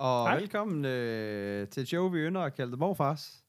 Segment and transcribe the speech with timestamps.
[0.00, 0.38] Og Hej.
[0.38, 3.44] velkommen øh, til et show, vi ynder at kalde det Morfars.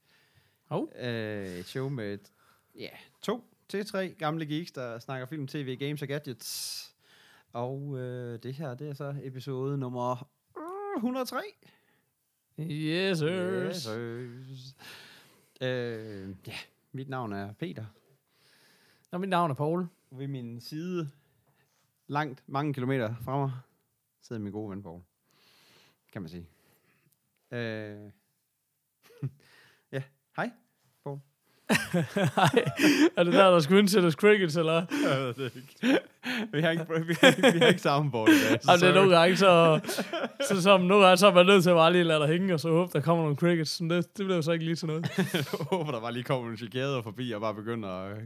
[0.65, 0.91] Hov.
[0.99, 2.31] Øh, et show med et,
[2.75, 2.89] ja,
[3.21, 6.95] to til tre gamle geeks, der snakker film, tv, games og gadgets.
[7.53, 11.41] Og øh, det her, det er så episode nummer øh, 103.
[12.59, 13.67] Yes, sir.
[13.67, 14.75] Yes, sirs.
[15.61, 16.55] øh, ja,
[16.91, 17.85] mit navn er Peter.
[19.11, 19.87] Nå, mit navn er Paul.
[20.11, 21.09] Ved min side,
[22.07, 23.51] langt, mange kilometer fra mig,
[24.21, 25.01] sidder min gode ven Paul.
[26.13, 26.47] Kan man sige.
[27.51, 28.11] Øh.
[29.93, 30.01] ja,
[30.35, 30.51] hej.
[32.15, 32.63] Hej.
[33.17, 34.73] er det der, der skulle indsættes crickets, eller?
[34.73, 35.99] Jeg ved det ikke.
[36.53, 38.59] vi har ikke, vi har ikke, vi har ikke soundboard i dag.
[38.67, 39.79] Jamen, det er nogle gange, så,
[40.47, 42.53] så, som nogle gange, så er man nødt til at bare lige lade dig hænge,
[42.53, 43.81] og så håbe, der kommer nogle crickets.
[43.81, 45.17] Men det, det blev så ikke lige til noget.
[45.33, 48.17] Jeg håber, der bare lige kommer nogle chicader forbi og bare begynder at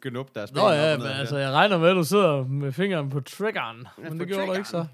[0.00, 3.20] knuppe deres Nå ja, men altså, jeg regner med, at du sidder med fingeren på
[3.20, 3.86] triggeren.
[4.04, 4.86] Ja, Men det gjorde du ikke så.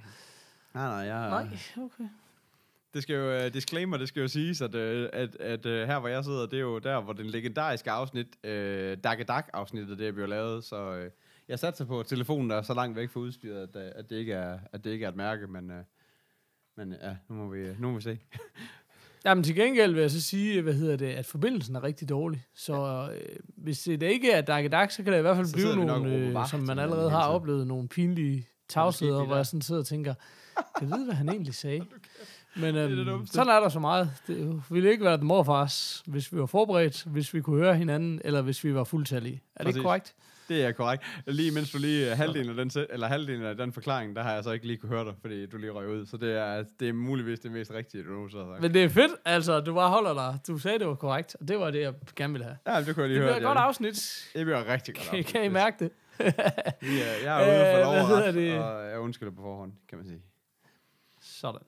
[0.74, 2.04] Nej, nej, jeg, Nej, okay.
[2.94, 5.98] Det skal jo, uh, disclaimer, det skal jo siges, at, uh, at, at uh, her
[5.98, 8.50] hvor jeg sidder, det er jo der, hvor den legendariske afsnit, uh,
[9.04, 11.10] Dak Dak afsnittet, det er blevet lavet, så uh,
[11.48, 14.16] jeg satser på, at telefonen er så langt væk fra udstyret, at, uh, at, det,
[14.16, 15.76] ikke er, at det ikke er et mærke, men, uh,
[16.76, 18.18] men ja, nu må vi, nu må vi se.
[19.24, 22.46] Jamen til gengæld vil jeg så sige, hvad hedder det, at forbindelsen er rigtig dårlig.
[22.54, 25.54] Så øh, hvis det ikke er Dark Dark, så kan det i hvert fald Så
[25.54, 29.62] blive nogle, øh, vagt som man allerede har oplevet, nogle pinlige tavsheder, hvor jeg sådan
[29.62, 30.14] sidder og tænker,
[30.78, 31.86] kan jeg vide, hvad han egentlig sagde?
[32.56, 33.34] Men det øhm, dummeste.
[33.34, 34.10] sådan er der så meget.
[34.26, 38.20] Det ville ikke være den morfars, hvis vi var forberedt, hvis vi kunne høre hinanden,
[38.24, 39.34] eller hvis vi var fuldtallige.
[39.34, 39.76] Er det Præcis.
[39.76, 40.14] ikke korrekt?
[40.48, 41.02] Det er korrekt.
[41.26, 44.32] Lige mens du lige uh, halvdelen af den, eller halvdelen af den forklaring, der har
[44.32, 46.06] jeg så ikke lige kunne høre dig, fordi du lige røg ud.
[46.06, 48.62] Så det er, det er muligvis det mest rigtige, du nogensinde har sagt.
[48.62, 50.38] Men det er fedt, altså, du bare holder dig.
[50.48, 52.56] Du sagde, det var korrekt, og det var det, jeg gerne ville have.
[52.76, 53.38] Ja, det kunne jeg lige Det høre.
[53.38, 54.28] bliver et godt afsnit.
[54.34, 55.06] Det bliver rigtig godt.
[55.08, 55.26] Kan, afsnit.
[55.34, 55.90] kan I mærke det?
[56.18, 56.32] Er,
[57.24, 58.58] jeg er ude for Øh, lov det?
[58.58, 60.20] og jeg undskylder på forhånd, kan man sige.
[61.44, 61.60] Sådan.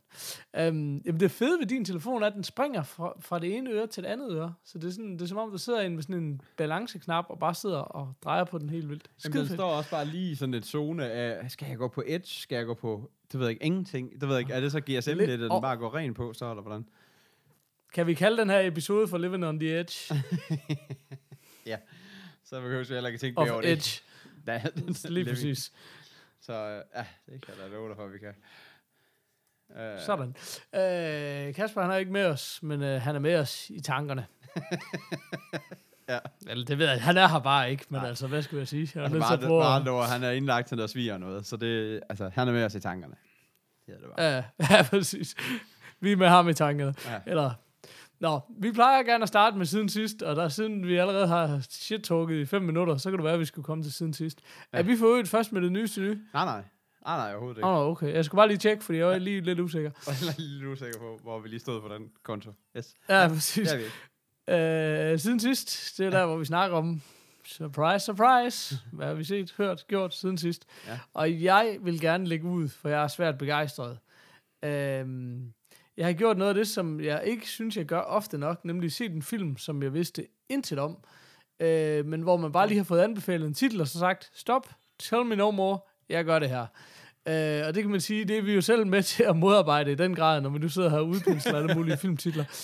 [0.75, 3.71] Um, jamen det fede ved din telefon er, at den springer fra, fra det ene
[3.71, 4.55] øre til det andet øre.
[4.65, 7.25] Så det er, sådan, det er som om, du sidder inde med sådan en balanceknap,
[7.29, 9.03] og bare sidder og drejer på den helt vildt.
[9.25, 9.57] Jamen, Skide den fedt.
[9.59, 12.57] står også bare lige i sådan et zone af, skal jeg gå på Edge, skal
[12.57, 14.13] jeg gå på, det ved jeg ikke, ingenting.
[14.21, 16.15] Det ved jeg ikke, er det så GSM Lidt- lidt, at den bare går ren
[16.15, 16.89] på, så eller hvordan?
[17.95, 20.15] Kan vi kalde den her episode for Living on the Edge
[22.45, 23.73] Så behøver vi heller ikke tænke mere over det.
[23.73, 24.03] Edge?
[24.47, 24.63] Da,
[25.09, 25.73] Lige præcis.
[26.41, 28.35] Så øh, ja, det kan jeg da love dig for, vi kan.
[29.71, 30.29] Uh, Sådan.
[30.29, 34.27] Uh, Kasper, han er ikke med os, men uh, han er med os i tankerne.
[36.09, 36.19] Ja.
[36.47, 38.09] Eller det ved jeg, han er her bare ikke, men Nej.
[38.09, 38.91] altså, hvad skal jeg sige?
[38.95, 41.13] Jeg er Altså nødt til bare, prøve bare ord, han er indlagt til noget svig
[41.13, 43.15] og noget, så det, altså, han er med os i tankerne.
[43.89, 44.27] Er det bare.
[44.27, 44.45] Ja,
[44.77, 45.35] ja, præcis.
[46.01, 46.95] Vi er med ham i tankerne.
[47.07, 47.21] Ja.
[47.27, 47.51] Eller,
[48.21, 51.61] nå, vi plejer gerne at starte med siden sidst, og der siden vi allerede har
[51.71, 54.41] shit-talket i fem minutter, så kan det være, at vi skulle komme til siden sidst.
[54.73, 54.79] Ja.
[54.79, 54.83] Ja.
[54.83, 56.19] Er vi for øvrigt først med det nyeste nye?
[56.35, 56.63] Nej, nej.
[57.07, 57.69] Nej, nej, overhovedet ikke.
[57.69, 58.15] Åh, oh, okay.
[58.15, 59.91] Jeg skulle bare lige tjekke, fordi jeg var lige lidt usikker.
[60.07, 62.51] Jeg er lidt usikker på, hvor vi lige stod på den konto.
[62.77, 62.95] Yes.
[63.09, 63.69] Ja, præcis.
[63.69, 65.13] Det er vi.
[65.13, 67.03] Øh, siden sidst, det er der, hvor vi snakker om
[67.45, 68.79] surprise, surprise.
[68.93, 70.67] Hvad har vi set, hørt, gjort siden sidst?
[70.87, 70.99] Ja.
[71.15, 73.99] Og jeg vil gerne lægge ud, for jeg er svært begejstret.
[74.65, 75.53] Øhm,
[75.97, 78.93] jeg har gjort noget af det, som jeg ikke synes, jeg gør ofte nok, nemlig
[78.93, 80.97] set en film, som jeg vidste intet om,
[81.61, 84.69] øh, men hvor man bare lige har fået anbefalet en titel, og så sagt, stop,
[84.99, 85.79] tell me no more,
[86.09, 86.67] jeg gør det her.
[87.29, 89.93] Øh, og det kan man sige, det er vi jo selv med til at modarbejde
[89.93, 92.45] i den grad, når vi nu sidder her og udpensler alle mulige filmtitler.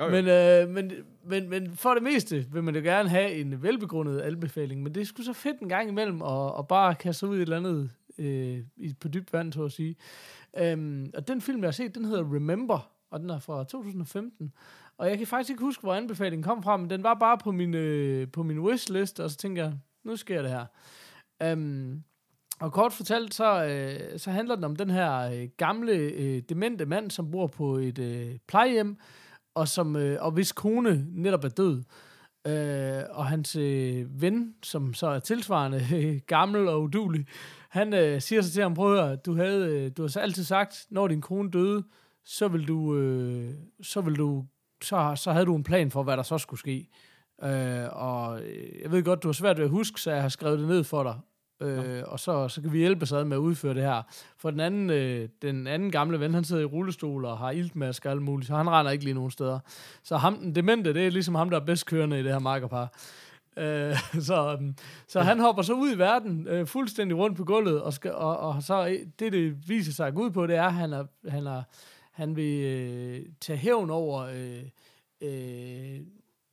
[0.00, 0.10] Jo, jo.
[0.10, 0.92] Men, øh, men,
[1.24, 5.00] men, men for det meste vil man jo gerne have en velbegrundet anbefaling, men det
[5.00, 7.56] er sgu så fedt en gang imellem at, at bare kaste ud i et eller
[7.56, 9.96] andet øh, i, på dybt vand, så at sige.
[10.58, 14.52] Øhm, og den film, jeg har set, den hedder Remember, og den er fra 2015.
[14.98, 17.52] Og jeg kan faktisk ikke huske, hvor anbefalingen kom fra, men den var bare på
[17.52, 19.72] min, øh, på min wishlist, og så tænker jeg,
[20.04, 20.66] nu sker det her.
[21.42, 22.02] Øhm,
[22.62, 26.86] og kort fortalt, så, øh, så handler den om den her øh, gamle, øh, demente
[26.86, 28.96] mand, som bor på et øh, plejehjem,
[29.54, 31.82] og, som, øh, og hvis kone netop er død.
[32.46, 37.26] Øh, og hans øh, ven, som så er tilsvarende øh, gammel og udulig,
[37.68, 40.20] han øh, siger så til ham, prøv at høre, du, havde, øh, du har så
[40.20, 41.84] altid sagt, når din kone døde,
[42.24, 44.44] så vil du, øh, så vil du,
[44.82, 46.88] så, så havde du en plan for, hvad der så skulle ske.
[47.42, 50.28] Øh, og øh, jeg ved godt, du har svært ved at huske, så jeg har
[50.28, 51.18] skrevet det ned for dig.
[51.60, 54.02] Øh, og så, så kan vi hjælpe sig med at udføre det her.
[54.38, 58.06] For den anden, øh, den anden gamle ven, han sidder i rullestol og har iltmask
[58.06, 59.58] og alt muligt, så han render ikke lige nogen steder.
[60.02, 62.38] Så ham, den demente, det er ligesom ham, der er bedst kørende i det her
[62.38, 62.92] markerpar.
[63.56, 63.96] Øh,
[64.28, 64.74] så, um,
[65.08, 68.38] så han hopper så ud i verden, øh, fuldstændig rundt på gulvet, og, skal, og,
[68.38, 71.04] og så det, det viser sig at gå ud på, det er, at han, er,
[71.28, 71.62] han, er,
[72.12, 74.20] han vil øh, tage hævn over...
[74.20, 74.62] Øh,
[75.20, 76.00] øh,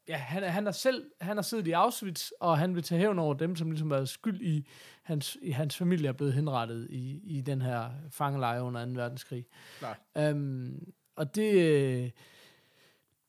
[0.10, 3.20] ja, han, han, er selv, han har siddet i Auschwitz, og han vil tage hævn
[3.20, 4.68] over dem, som ligesom har skyld i,
[5.04, 8.92] hans, i hans familie er blevet henrettet i, i den her fangelejre under 2.
[8.92, 9.46] verdenskrig.
[9.80, 10.00] Klart.
[10.34, 12.14] Um, og det,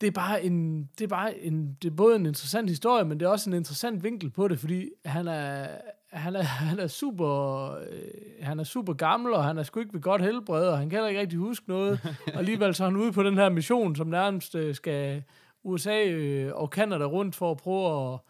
[0.00, 3.20] det er bare en, det er bare en, det er både en interessant historie, men
[3.20, 5.68] det er også en interessant vinkel på det, fordi han er,
[6.12, 7.80] han er, han er super, øh,
[8.40, 10.96] han er super gammel, og han er sgu ikke ved godt helbred, og han kan
[10.96, 12.16] heller ikke rigtig huske noget.
[12.26, 15.22] og alligevel så er han ude på den her mission, som nærmest øh, skal
[15.64, 18.20] USA øh, og Canada rundt for at prøve at,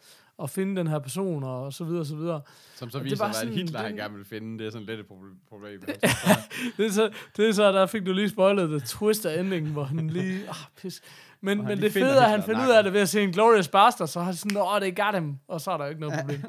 [0.42, 2.40] at finde den her person, og så videre, og så videre.
[2.76, 4.58] Som så det viser, var hvad sådan- Hitler han den- gerne vil finde.
[4.58, 5.80] Det er sådan lidt et proble- problem.
[6.76, 9.72] det, er så, det er så, der fik du lige spoilet the twist af endingen,
[9.72, 11.00] hvor han lige, ah, pis.
[11.40, 13.08] Men, Hvor han men det fede er, at han finder ud af det ved at
[13.08, 15.76] se en Glorious Bastard, så har han sådan, åh, det got him, og så er
[15.76, 16.40] der jo ikke noget problem.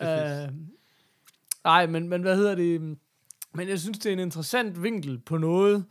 [0.00, 0.54] uh,
[1.64, 2.80] nej, men, men hvad hedder det?
[3.54, 5.84] Men jeg synes, det er en interessant vinkel på noget,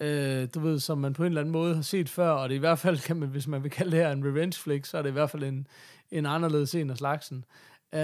[0.00, 2.54] øh, du ved, som man på en eller anden måde har set før, og det
[2.54, 4.98] i hvert fald, kan man, hvis man vil kalde det her en revenge flick, så
[4.98, 5.66] er det i hvert fald en,
[6.10, 7.44] en anderledes en af slagsen.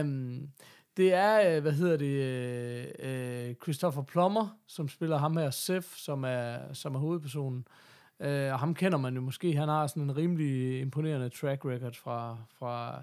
[0.01, 0.49] Um,
[0.97, 5.89] det er, øh, hvad hedder det, øh, øh, Christopher Plummer, som spiller ham her, Seth,
[5.97, 7.67] som er, som er hovedpersonen.
[8.21, 9.57] Øh, og ham kender man jo måske.
[9.57, 13.03] Han har sådan en rimelig imponerende track record fra, fra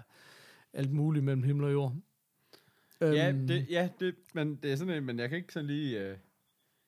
[0.72, 1.94] alt muligt mellem himmel og jord.
[3.00, 5.66] Ja, Øhm, det, ja det, men det er sådan en, men jeg kan ikke sådan
[5.66, 6.00] lige...
[6.00, 6.16] Øh,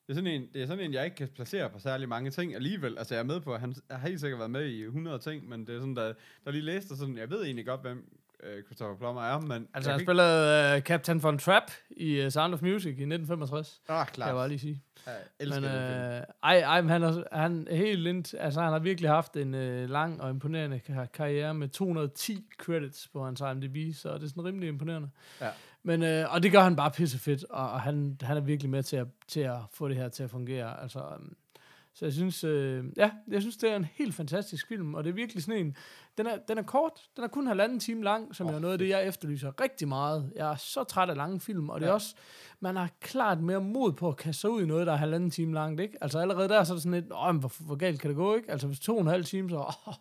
[0.09, 2.31] det, er sådan en, det er sådan en, jeg ikke kan placere på særlig mange
[2.31, 2.97] ting alligevel.
[2.97, 5.49] Altså, jeg er med på, at han har helt sikkert været med i 100 ting,
[5.49, 6.13] men det er sådan, der,
[6.45, 8.05] der lige læste sådan, jeg ved egentlig godt, hvem
[8.43, 9.67] øh, Christopher Plummer er, men...
[9.73, 13.81] altså, han kan spillede uh, Captain Von Trapp i uh, Sound of Music i 1965,
[13.83, 14.27] Ikke, ah, kan klart.
[14.27, 14.81] jeg bare lige sige.
[15.05, 18.79] Jeg elsker Men, øh, ej, ej, men han er, han helt lint, altså han har
[18.79, 23.95] virkelig haft en øh, lang og imponerende kar- karriere med 210 credits på hans IMDb,
[23.95, 25.09] så det er sådan rimelig imponerende.
[25.41, 25.49] Ja.
[25.83, 28.83] Men, øh, og det gør han bare pissefedt, og, og han, han er virkelig med
[28.83, 30.81] til at, til at få det her til at fungere.
[30.81, 31.35] Altså, øhm,
[31.93, 35.09] så jeg synes, øh, ja, jeg synes, det er en helt fantastisk film, og det
[35.09, 35.75] er virkelig sådan en,
[36.17, 38.73] den er, den er kort, den er kun halvanden time lang, som oh, er noget
[38.73, 40.31] af det, jeg efterlyser rigtig meget.
[40.35, 42.15] Jeg er så træt af lange film, og det er også,
[42.59, 45.31] man har klart mere mod på at kaste sig ud i noget, der er halvanden
[45.31, 45.97] time langt, ikke?
[46.01, 48.17] Altså allerede der, så er det sådan lidt, åh, men hvor, hvor galt kan det
[48.17, 48.51] gå, ikke?
[48.51, 49.93] Altså hvis to og en halv time, så, åh,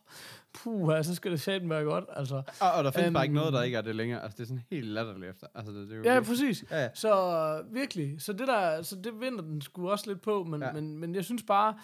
[0.55, 2.43] puh, så skal det satme være godt, altså.
[2.61, 4.23] Og, og der findes bare ikke noget, der øhm, ikke er det længere.
[4.23, 5.47] Altså, det er sådan helt latterligt efter.
[5.55, 6.65] Altså, det, det er jo Ja, virkelig- præcis.
[6.71, 6.89] Ja, ja.
[6.95, 10.73] Så virkelig, så det der, så det vinder den sgu også lidt på, men, ja.
[10.73, 11.75] men, men jeg synes bare,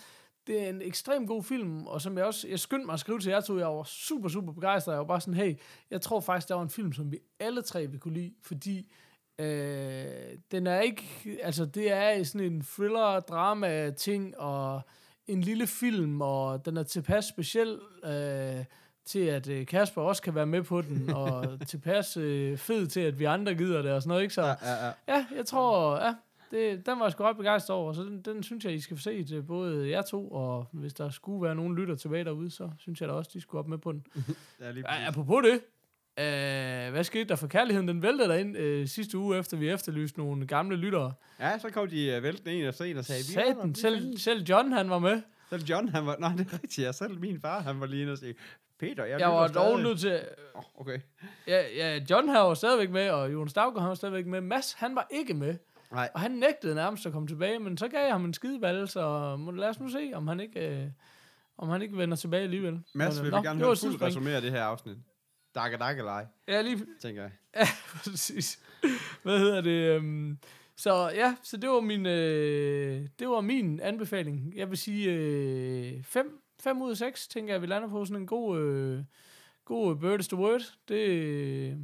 [0.46, 3.19] det er en ekstremt god film, og som jeg også, jeg skyndte mig at skrive
[3.19, 5.55] til jer to, jeg var super, super begejstret, jeg var bare sådan, hey,
[5.91, 8.93] jeg tror faktisk, der var en film, som vi alle tre vil kunne lide, fordi
[9.38, 10.06] øh,
[10.50, 11.05] den er ikke,
[11.43, 14.81] altså det er sådan en thriller, drama ting, og
[15.26, 18.64] en lille film, og den er tilpas speciel, øh,
[19.05, 23.00] til at øh, Kasper også kan være med på den, og tilpas øh, fed til,
[23.00, 24.35] at vi andre gider det og sådan noget, ikke?
[24.35, 24.93] Så Ja, ja, ja.
[25.08, 26.14] Ja, jeg tror, ja,
[26.55, 28.97] det, den var jeg sgu ret begejstret over, så den, den synes jeg, I skal
[28.97, 32.51] få se til både jer to, og hvis der skulle være nogen lytter tilbage derude,
[32.51, 34.06] så synes jeg da også, de skulle op med på den.
[34.61, 35.09] ja lige præcis.
[35.09, 35.53] apropos det,
[36.19, 37.89] øh, hvad skete der for kærligheden?
[37.89, 41.12] Den væltede derind øh, sidste uge, efter vi efterlyste nogle gamle lyttere.
[41.41, 44.23] Ja, så kom de uh, væltende en efter en og sagde, "Vi Satan, selv, findes."
[44.23, 45.23] selv John, han var med.
[45.51, 46.17] Selv John, han var...
[46.21, 46.79] Nej, det er rigtigt.
[46.79, 48.35] Ja, selv min far, han var lige inde og sige,
[48.79, 50.20] Peter, jeg, Jeg var dog stadig." nødt til...
[50.56, 50.99] Åh, okay.
[51.46, 54.41] Ja, ja, John her var stadigvæk med, og Jon Stavgaard han var stadigvæk med.
[54.41, 55.55] Mads, han var ikke med.
[55.93, 56.10] Nej.
[56.14, 59.36] Og han nægtede nærmest at komme tilbage, men så gav jeg ham en skidevalg, så
[59.36, 60.86] må, lad os nu se, om han ikke, øh,
[61.58, 62.81] om han ikke vender tilbage alligevel.
[62.94, 64.96] Mads, vil øh, vi gerne høre fuldt af det her afsnit.
[65.55, 67.32] Dakke, dakke, lej, Ja, lige tænker jeg.
[67.56, 67.67] Ja,
[68.05, 68.60] præcis.
[69.22, 69.98] Hvad hedder det?
[69.98, 70.38] Um,
[70.76, 74.53] så ja, så det var min, øh, det var min anbefaling.
[74.56, 78.26] Jeg vil sige 5 fem ud af 6, tænker jeg, vi lander på sådan en
[78.26, 79.05] god, øh,
[79.64, 80.74] god bird is the word.
[80.88, 81.79] Det,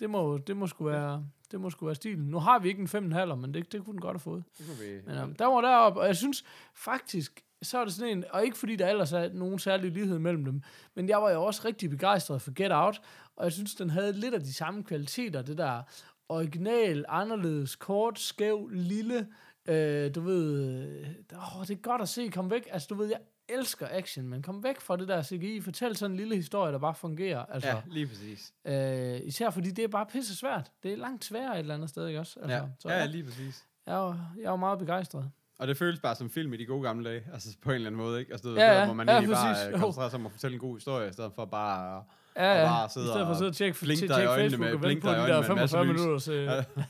[0.00, 2.24] det, må, det må sgu være, det må sgu være stilen.
[2.24, 4.44] Nu har vi ikke en 5,5, men det, det kunne den godt have fået.
[4.58, 5.00] Det kunne vi...
[5.06, 8.44] Men um, der var deroppe, og jeg synes faktisk, så er det sådan en, og
[8.44, 10.62] ikke fordi der ellers er nogen særlig lighed mellem dem,
[10.94, 13.00] men jeg var jo også rigtig begejstret for Get Out,
[13.36, 15.82] og jeg synes, den havde lidt af de samme kvaliteter, det der
[16.28, 19.28] original, anderledes, kort, skæv, lille,
[19.68, 23.06] øh, du ved, øh, åh, det er godt at se, kom væk, altså du ved,
[23.06, 26.72] jeg elsker action, men kom væk fra det der CGI, fortæl sådan en lille historie,
[26.72, 28.52] der bare fungerer, altså, Ja, lige præcis.
[28.64, 31.88] øh, især fordi det er bare pisse svært, det er langt sværere et eller andet
[31.88, 32.40] sted, ikke også?
[32.42, 33.64] Altså, Ja, så ja, ja, lige præcis.
[33.86, 35.30] jeg, var, jeg var meget begejstret.
[35.58, 37.86] Og det føles bare som film i de gode gamle dage, altså på en eller
[37.86, 38.32] anden måde, ikke?
[38.32, 38.84] Altså, det, Ja, ja, ja.
[38.84, 39.66] hvor man Ja, egentlig bare præcis.
[39.74, 42.02] øh, koncentrerer sig om at fortælle en god historie, i stedet for bare
[42.36, 42.64] Ja, ja.
[42.66, 44.74] bare I sidde stedet for at sidde og tjekke, blink dig i øjnene Facebook med-
[44.74, 46.00] og blink dig i der øjnene med en masse 45 lys.
[46.00, 46.18] minutter.
[46.18, 46.32] Så,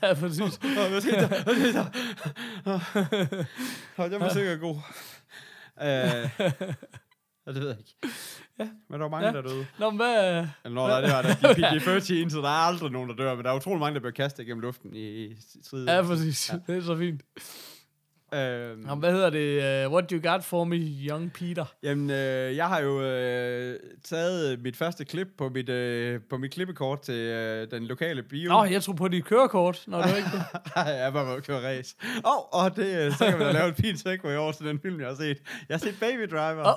[0.07, 0.59] ja, præcis.
[0.63, 1.43] Åh, hvad skete der?
[1.43, 1.73] Hvad skete
[3.97, 4.09] der?
[4.11, 4.75] Den var sikkert god.
[5.81, 5.87] Øh,
[7.47, 7.95] ja, det ved jeg ikke.
[8.59, 8.69] Ja.
[8.89, 9.33] Men der var mange, Ja.
[9.33, 9.65] der døde.
[9.79, 10.47] Nå, men hvad...
[10.65, 11.53] Nå, nej, det var der.
[11.53, 13.35] De, de 13, så der er aldrig nogen, der dør.
[13.35, 15.87] Men der er utrolig mange, der bliver kastet gennem luften i, i striden.
[15.87, 16.51] Ja, præcis.
[16.67, 17.21] Det er så fint.
[18.33, 19.85] Øhm, Nå, hvad hedder det?
[19.85, 21.65] Uh, what you got for me, young Peter?
[21.83, 26.51] Jamen, øh, jeg har jo øh, taget mit første klip på mit, øh, på mit
[26.51, 28.49] klippekort til øh, den lokale bio.
[28.49, 30.29] Nå, jeg tror på dit kørekort, når du ikke...
[30.75, 31.95] jeg var bare køre race.
[32.23, 34.79] Og, og det, øh, så kan man da lave en fin segway over til den
[34.79, 35.37] film, jeg har set.
[35.69, 36.67] Jeg har set Baby Driver.
[36.67, 36.73] Åh.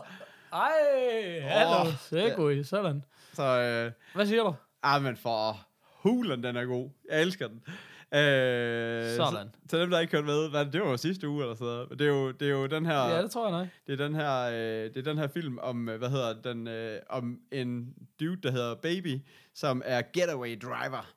[0.52, 1.80] Ej, hallo.
[1.80, 3.02] Åh, Segway, sådan.
[3.32, 4.54] Så, øh, Hvad siger du?
[4.82, 5.66] ah, men for
[6.02, 6.90] hulen, den er god.
[7.10, 7.60] Jeg elsker den.
[8.14, 9.48] Øh, Sådan.
[9.52, 11.66] Så, til dem, der ikke hørte med, hvad, det var jo sidste uge eller sådan
[11.66, 11.90] noget.
[11.90, 13.08] Det er jo, det er jo den her...
[13.08, 13.68] Ja, det tror jeg nok.
[13.86, 16.68] Det er den her, øh, det er den her film om, øh, hvad hedder den,
[16.68, 19.20] øh, om en dude, der hedder Baby,
[19.54, 21.12] som er getaway driver.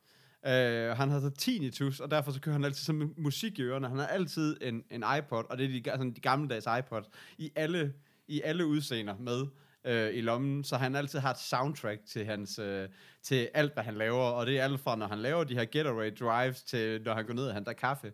[0.48, 3.88] Øh, han har så tinnitus, og derfor så kører han altid sådan musik i ørerne.
[3.88, 7.02] Han har altid en, en iPod, og det er de, sådan de gammeldags iPod,
[7.38, 7.94] i alle,
[8.28, 9.46] i alle udseender med
[9.86, 12.88] øh, i lommen, så han altid har et soundtrack til hans øh,
[13.24, 15.66] til alt, hvad han laver, og det er alt fra, når han laver de her
[15.66, 18.12] getaway drives, til når han går ned og henter kaffe.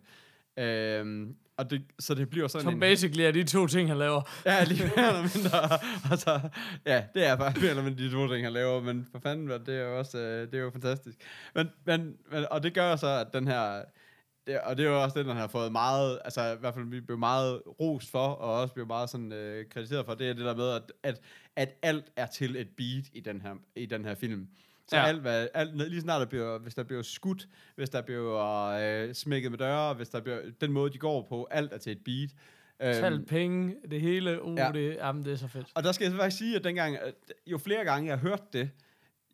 [0.56, 2.80] Øhm, og det, så det bliver sådan Som en...
[2.80, 4.22] basically er de to ting, han laver.
[4.46, 5.78] Ja, lige mere eller mindre.
[6.10, 6.40] Altså,
[6.86, 9.48] ja, det er bare mere eller mindre de to ting, han laver, men for fanden,
[9.66, 11.18] det er jo også, øh, det er jo fantastisk.
[11.54, 13.82] Men, men, men, og det gør så, at den her,
[14.46, 17.00] det, og det er jo også den har fået meget, altså i hvert fald vi
[17.00, 20.44] blev meget rost for, og også blev meget sådan øh, kritiseret for, det er det
[20.44, 21.20] der med, at, at,
[21.56, 24.48] at alt er til et beat i den her, i den her film.
[24.88, 25.06] Så Ja.
[25.06, 28.68] alt, hvad, alt, lige snart der bliver, hvis der bliver skudt, hvis der bliver
[29.06, 31.92] øh, smækket med døre, hvis der bliver, den måde, de går på, alt er til
[31.92, 32.30] et beat.
[32.82, 34.42] Øhm, Tal penge, det hele.
[34.42, 34.66] Uh, ja.
[34.66, 34.72] ja.
[34.72, 35.66] det, jamen, det er så fedt.
[35.74, 37.14] og der skal jeg faktisk sige, at dengang, at
[37.46, 38.70] jo flere gange jeg hørte det,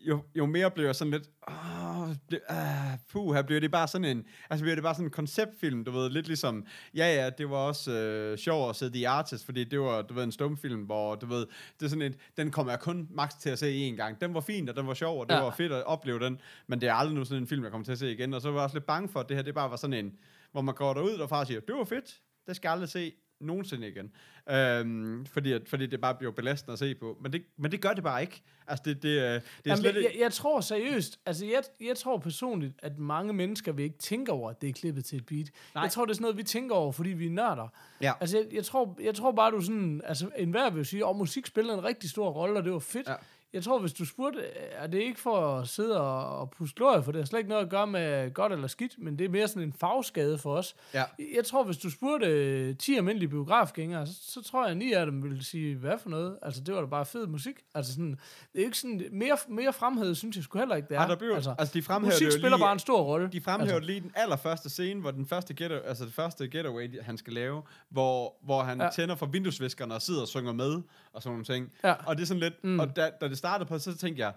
[0.00, 3.88] jo, jo mere blev jeg sådan lidt, åh, det, ah, puh, her bliver det bare
[3.88, 7.30] sådan en, altså bliver det bare sådan en konceptfilm, du ved, lidt ligesom, ja ja,
[7.30, 10.32] det var også øh, sjovt at se The Artist, fordi det var, du ved, en
[10.32, 11.46] stumfilm, hvor, du ved,
[11.80, 14.20] det er sådan en, den kommer jeg kun max til at se én gang.
[14.20, 15.40] Den var fin, og den var sjov, og det ja.
[15.40, 17.84] var fedt at opleve den, men det er aldrig nu sådan en film, jeg kommer
[17.84, 19.42] til at se igen, og så var jeg også lidt bange for, at det her,
[19.42, 20.12] det bare var sådan en,
[20.52, 23.12] hvor man går derud og far siger, det var fedt, det skal jeg aldrig se
[23.40, 24.12] nogensinde igen.
[24.50, 27.18] Øhm, fordi, at, fordi det bare bliver belastende at se på.
[27.22, 28.42] Men det, men det gør det bare ikke.
[28.66, 31.62] Altså, det, det, øh, det er Jamen, slet jeg, jeg, jeg tror seriøst, altså jeg,
[31.80, 35.18] jeg tror personligt, at mange mennesker vil ikke tænke over, at det er klippet til
[35.18, 35.50] et beat.
[35.74, 35.82] Nej.
[35.82, 37.68] Jeg tror, det er sådan noget, vi tænker over, fordi vi er nørder.
[38.00, 38.12] Ja.
[38.20, 41.46] Altså jeg, jeg, tror, jeg tror bare, du sådan, altså enhver vil sige, at musik
[41.46, 43.08] spiller en rigtig stor rolle, og det var fedt.
[43.08, 43.14] Ja.
[43.52, 44.40] Jeg tror, hvis du spurgte,
[44.72, 47.48] er det ikke for at sidde og, og puste glorie, for det har slet ikke
[47.48, 50.54] noget at gøre med godt eller skidt, men det er mere sådan en fagskade for
[50.56, 50.74] os.
[50.94, 51.04] Ja.
[51.36, 54.92] Jeg tror, hvis du spurgte øh, 10 almindelige biografgængere, så, så tror jeg, at 9
[54.92, 56.38] af dem ville sige, hvad for noget?
[56.42, 57.54] Altså, det var da bare fed musik.
[57.74, 58.18] Altså sådan,
[58.52, 61.00] det er ikke sådan, mere, mere fremhed, synes jeg sgu heller ikke, det er.
[61.00, 63.28] Ej, der bliver, altså, altså, de fremhæver musik spiller lige, bare en stor rolle.
[63.32, 67.02] De fremhæver altså, lige den allerførste scene, hvor den første, get, altså det første getaway,
[67.02, 68.84] han skal lave, hvor, hvor han Ja.
[68.84, 68.90] ja.
[68.90, 70.82] tænder for vinduesviskerne og sidder og synger med,
[71.18, 71.72] og sådan nogle ting.
[71.84, 71.94] Ja.
[72.06, 72.80] Og det er sådan lidt, Mm.
[72.80, 74.32] og da, da det startede på, så tænkte jeg,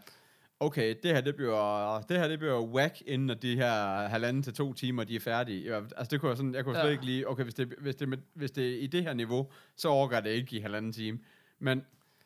[0.60, 4.44] okay, det her, det bliver, det her, det bliver whack, inden at de her halvanden
[4.44, 5.72] til to timer, de er færdige.
[5.72, 6.92] Jeg, altså, det kunne jeg sådan, jeg kunne slet Ja.
[6.92, 9.48] ikke lige, okay, hvis det, hvis, det, hvis det er i det her niveau,
[9.78, 11.20] så overgår det ikke i halvanden time.
[11.60, 11.82] Men,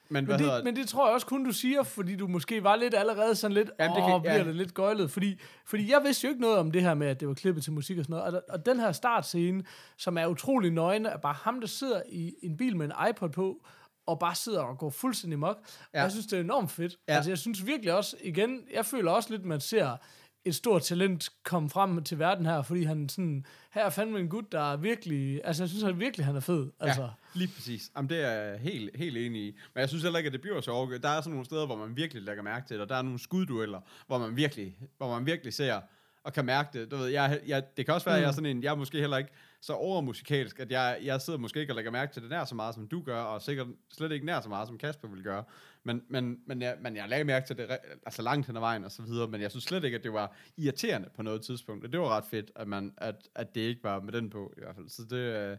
[0.10, 2.64] men men, hedder det, men det tror jeg også kun, du siger, fordi du måske
[2.64, 4.44] var lidt allerede sådan lidt, Jamen, det åh, kan- bliver ja.
[4.44, 5.12] det lidt gøjlet.
[5.12, 7.64] Fordi, fordi jeg vidste jo ikke noget om det her med, at det var klippet
[7.64, 8.36] til musik og sådan noget.
[8.36, 9.64] Og, og den her startscene,
[9.98, 13.30] som er utrolig nøgne, er bare ham, der sidder i en bil med en iPod
[13.30, 13.66] på,
[14.08, 15.58] og bare sidder og går fuldstændig mok.
[15.94, 16.00] Ja.
[16.00, 16.92] Og jeg synes, det er enormt fedt.
[17.08, 17.14] Ja.
[17.14, 17.18] Ja.
[17.18, 19.98] Altså, jeg synes virkelig også, igen, jeg føler også lidt, man ser
[20.46, 24.30] et stort talent komme frem til verden her, fordi han sådan, her er fandme en
[24.30, 26.72] gut, der er virkelig, altså jeg synes han virkelig, han er fed.
[26.80, 27.92] Altså, Ja, lige præcis.
[27.98, 29.58] Jamen, det er jeg helt, helt enig i.
[29.74, 31.04] Men jeg synes heller ikke, at det bliver så overgået.
[31.04, 33.02] Der er sådan nogle steder, hvor man virkelig lægger mærke til det, og der er
[33.02, 35.82] nogle skuddueller, hvor man virkelig, hvor man virkelig ser
[36.24, 36.92] og kan mærke det.
[36.92, 38.36] Du ved, jeg, jeg, det kan også være, at jeg er Mm.
[38.36, 39.32] sådan en, jeg er måske heller ikke
[39.66, 42.56] så overmusikalsk, at jeg, jeg sidder måske ikke og lægger mærke til det nær så
[42.56, 45.44] meget, som du gør, og sikkert slet ikke nær så meget, som Kasper vil gøre.
[45.84, 48.84] Men, men, men, jeg, men jeg lagde mærke til det altså langt hen ad vejen
[48.84, 51.86] og så videre, men jeg synes slet ikke, at det var irriterende på noget tidspunkt.
[51.86, 54.54] Og det var ret fedt, at, man, at, at det ikke var med den på,
[54.58, 54.90] i hvert fald.
[54.90, 55.58] Så det, øh,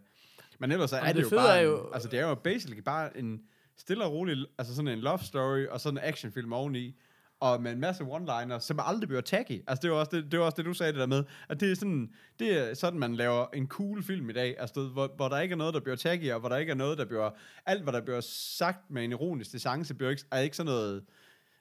[0.59, 2.81] men ellers er det, det jo bare, er en, jo- altså det er jo basically
[2.81, 3.43] bare en
[3.77, 6.97] stille og rolig, altså sådan en love story, og sådan en actionfilm oveni,
[7.41, 9.63] og med en masse one-liners, som aldrig bliver tacky.
[9.67, 11.61] Altså det var også det, det, var også det du sagde det der med, at
[11.61, 15.13] det er sådan, det er sådan, man laver en cool film i dag, altså hvor,
[15.17, 17.05] hvor der ikke er noget, der bliver tacky, og hvor der ikke er noget, der
[17.05, 17.31] bliver,
[17.67, 21.03] alt hvad der bliver sagt med en ironisk distance, bliver ikke, er ikke sådan noget,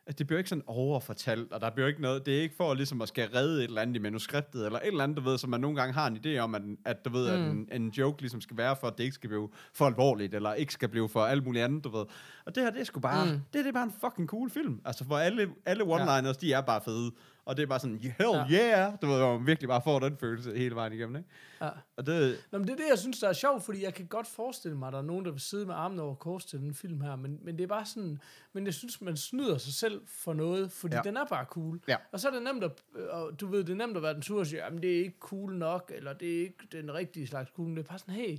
[0.07, 2.73] at det bliver ikke sådan overfortalt, og der bliver ikke noget, det er ikke for
[2.73, 5.37] ligesom at skal redde et eller andet i manuskriptet, eller et eller andet, du ved,
[5.37, 7.43] som man nogle gange har en idé om, at, at du ved, mm.
[7.43, 10.35] at en, en joke ligesom skal være, for at det ikke skal blive for alvorligt,
[10.35, 12.05] eller ikke skal blive for alt muligt andet, du ved.
[12.45, 13.31] Og det her, det er sgu bare, mm.
[13.31, 14.81] det, det er bare en fucking cool film.
[14.85, 16.33] Altså, for alle, alle one-liners, ja.
[16.41, 17.11] de er bare fede.
[17.45, 18.45] Og det er bare sådan, hell ja.
[18.51, 21.29] yeah, du ved, hvor man virkelig bare får den følelse hele vejen igennem, ikke?
[21.61, 21.69] Ja.
[21.97, 24.05] Og det, Nå, men det er det, jeg synes, der er sjovt, fordi jeg kan
[24.07, 26.59] godt forestille mig, at der er nogen, der vil sidde med armen over kors til
[26.59, 28.19] den film her, men, men det er bare sådan,
[28.53, 31.01] men jeg synes, man snyder sig selv for noget, fordi Ja.
[31.01, 31.79] den er bare cool.
[31.87, 31.95] Ja.
[32.11, 32.71] Og så er det nemt at,
[33.09, 34.99] og du ved, det er nemt at være den sur og sige, jamen det er
[34.99, 37.99] ikke cool nok, eller det er ikke den rigtige slags cool, men det er bare
[37.99, 38.37] sådan, hey,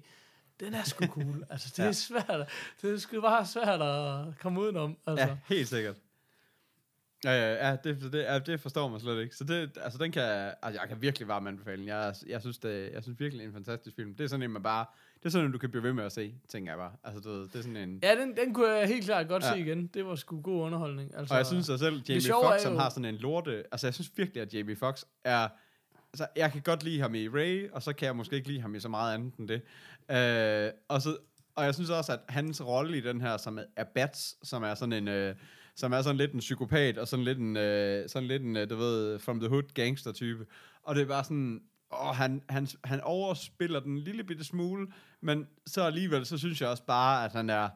[0.60, 1.44] den er sgu cool.
[1.50, 1.88] altså, det Ja.
[1.88, 4.96] er svært, det er sgu bare svært at komme udenom.
[5.06, 5.26] Altså.
[5.26, 5.96] Ja, helt sikkert.
[7.26, 9.36] Ja, ja, ja, det, det, ja, det forstår man slet ikke.
[9.36, 11.88] Så det, altså, den kan, altså, jeg kan virkelig varme anbefale den.
[11.88, 14.14] Jeg, jeg, synes, det, jeg synes virkelig, det er en fantastisk film.
[14.14, 14.84] Det er sådan en, man bare,
[15.18, 16.92] det er sådan en, du kan blive ved med at se, tænker jeg bare.
[17.04, 17.98] Altså, ved, det er sådan en...
[18.02, 19.52] Ja, den, den kunne jeg helt klart godt Ja.
[19.52, 19.86] se igen.
[19.86, 21.14] Det var sgu god underholdning.
[21.16, 23.64] Altså, Og jeg synes også selv, Jamie Foxx, som jo- har sådan en lorte...
[23.72, 25.48] Altså, jeg synes virkelig, at Jamie Foxx er...
[26.12, 28.60] Altså, jeg kan godt lide ham i Ray, og så kan jeg måske ikke lide
[28.60, 29.62] ham i så meget andet end det.
[30.66, 31.16] Øh, og, så,
[31.54, 34.74] og jeg synes også, at hans rolle i den her, som er Bats, som er
[34.74, 35.08] sådan en...
[35.08, 35.34] Øh,
[35.76, 38.70] som er sådan lidt en psykopat, og sådan lidt en, øh, sådan lidt en øh,
[38.70, 40.46] du ved, from the hood gangster-type.
[40.82, 44.86] Og det er bare sådan, åh, han, han, han overspiller den en lille bitte smule,
[45.20, 47.68] men så alligevel, så synes jeg også bare, at han er,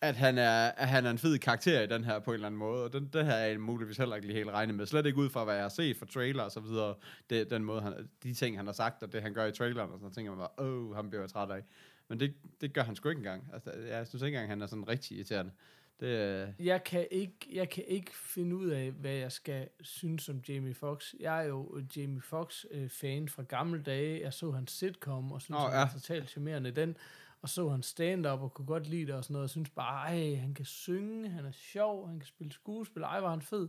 [0.00, 2.46] at han er, at han er en fed karakter i den her på en eller
[2.46, 4.86] anden måde, og den, det her er jeg muligvis heller ikke lige helt regnet med.
[4.86, 6.94] Slet ikke ud fra, hvad jeg har set fra trailer og så videre,
[7.30, 9.90] det, den måde, han, de ting, han har sagt, og det, han gør i traileren,
[9.90, 11.62] og sådan tænker man bare, åh, ham bliver jeg træt af.
[12.08, 13.48] Men det, det gør han sgu ikke engang.
[13.52, 15.52] Altså, jeg synes ikke engang, han er sådan rigtig irriterende.
[16.00, 20.28] Det, øh, Jeg kan, ikke, jeg kan ikke finde ud af, hvad jeg skal synes
[20.28, 21.14] om Jamie Foxx.
[21.20, 24.20] Jeg er jo øh, Jamie Foxx-fan fra gamle dage.
[24.20, 25.78] Jeg så hans sitcom, og synes, oh, han ja.
[25.78, 26.96] var totalt charmerende den.
[27.42, 29.44] Og så hans stand-up, og kunne godt lide det og sådan noget.
[29.44, 33.20] Jeg synes bare, ej, han kan synge, han er sjov, han kan spille skuespil, ej,
[33.20, 33.68] var han fed.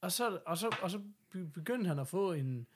[0.00, 2.66] Og så, og så, og så be- begyndte han at få en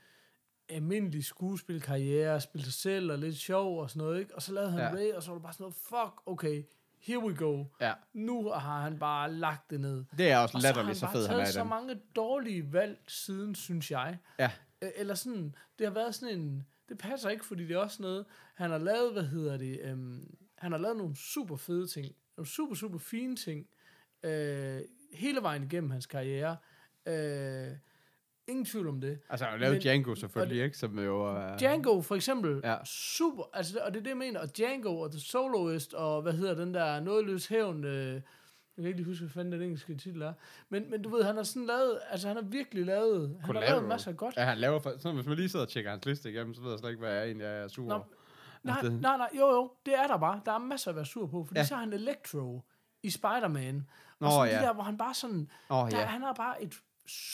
[0.69, 4.35] almindelig skuespilkarriere, spille sig selv og lidt sjov og sådan noget, ikke?
[4.35, 4.95] Og så lavede han ja.
[4.95, 6.63] Ray, og så var det bare sådan noget, fuck, okay,
[7.03, 7.65] here we go.
[7.81, 7.93] ja.
[8.13, 10.05] Nu har han bare lagt det ned.
[10.19, 11.65] Det er også Og så har latterligt, så han fed han er taget i så
[11.65, 14.19] mange dårlige valg siden, synes jeg.
[14.39, 14.51] Ja.
[14.97, 18.25] Eller sådan, det har været sådan en, det passer ikke, fordi det er også noget,
[18.55, 22.49] han har lavet, hvad hedder det, øhm, han har lavet nogle super fede ting, nogle
[22.49, 23.67] super, super fine ting,
[24.23, 24.81] øh,
[25.15, 26.57] hele vejen igennem hans karriere.
[27.07, 27.73] Øh,
[28.51, 29.19] ingen tvivl om det.
[29.31, 30.79] Altså, han Men- Django selvfølgelig, ikke?
[30.79, 31.57] Som jo er...
[31.59, 32.77] Django for eksempel, Ja.
[32.85, 36.33] super, altså, og det er det, jeg mener, og Django og The Soloist, og hvad
[36.33, 38.23] hedder den der nådeløs hævn, øh, jeg
[38.77, 40.33] kan ikke lige huske, hvad fanden den engelske titel er,
[40.69, 43.63] men, men du ved, han har sådan lavet, altså han har virkelig lavet, han har
[43.63, 44.37] lavet masser af godt.
[44.37, 44.79] Ja, han laver...
[44.79, 46.91] For, sådan, hvis man lige sidder og tjekker hans liste igennem, så ved jeg slet
[46.91, 48.05] ikke, hvad jeg egentlig er sur Nå, over.
[48.63, 50.41] Nej, Altså, det- nej, nej, jo, jo, det er der bare.
[50.47, 51.65] Der er masser at være sur på, fordi Ja.
[51.67, 52.63] så har han Electro
[53.03, 53.87] i Spider-Man.
[54.21, 54.61] Nå, og sådan ja.
[54.61, 56.05] de der, hvor han bare sådan, oh, der, ja.
[56.05, 56.75] han har bare et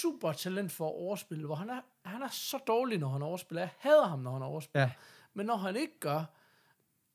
[0.00, 3.62] super talent for at overspille, hvor han er, han er så dårlig, når han overspiller.
[3.62, 4.82] Jeg hader ham, når han overspiller.
[4.86, 4.92] Ja.
[5.34, 6.24] Men når han ikke gør,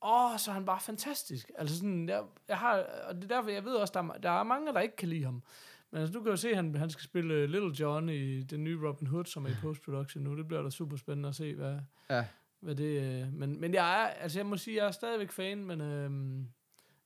[0.02, 1.50] åh, så er han bare fantastisk.
[1.58, 4.30] Altså sådan, jeg, jeg har, og det er derfor, jeg ved også, der er, der
[4.30, 5.42] er mange, der ikke kan lide ham.
[5.90, 8.64] Men altså, du kan jo se, at han, han skal spille Little John i den
[8.64, 10.36] nye Robin Hood, som er i post-production nu.
[10.36, 11.78] Det bliver da super spændende at se, hvad,
[12.10, 12.24] Ja.
[12.60, 15.64] hvad det, øh, men, men jeg er, altså jeg må sige, jeg er stadigvæk fan,
[15.64, 16.48] men øhm,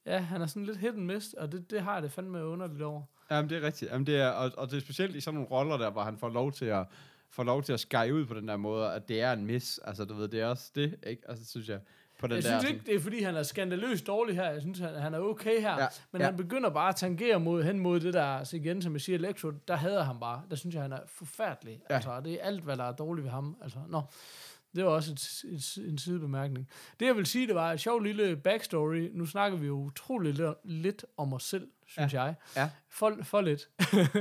[0.07, 2.47] ja, han er sådan lidt hit and miss, og det, det har jeg det fandme
[2.47, 3.03] underligt over.
[3.31, 3.91] Jamen, det er rigtigt.
[3.91, 6.19] Jamen, det er, og, og det er specielt i sådan nogle roller der, hvor han
[6.19, 6.87] får lov til at
[7.31, 9.79] får lov til at skære ud på den der måde, at det er en miss.
[9.85, 11.23] Altså, du ved, det er også det, ikke?
[11.29, 11.81] Altså, synes jeg,
[12.19, 12.49] på den Jeg der...
[12.49, 14.51] synes sådan- ikke, det er fordi, han er skandaløst dårlig her.
[14.51, 15.81] Jeg synes, han, han er okay her.
[15.83, 16.27] Ja, men ja.
[16.27, 19.19] han begynder bare at tangere mod, hen mod det der, altså igen, som jeg siger,
[19.19, 20.43] Electro, der hader han bare.
[20.51, 21.81] Der synes jeg, han er forfærdelig.
[21.91, 21.95] Ja.
[21.95, 23.57] Altså, det er alt, hvad der er dårligt ved ham.
[23.62, 24.03] Altså, nå.
[24.77, 26.69] Det var også et, et, en sidebemærkning.
[27.01, 29.11] Det jeg vil sige, det var et sjovt lille backstory.
[29.12, 32.22] Nu snakker vi jo utroligt lidt, lidt om os selv, synes ja.
[32.22, 32.35] jeg.
[32.57, 32.70] Ja.
[32.90, 33.68] For, for lidt.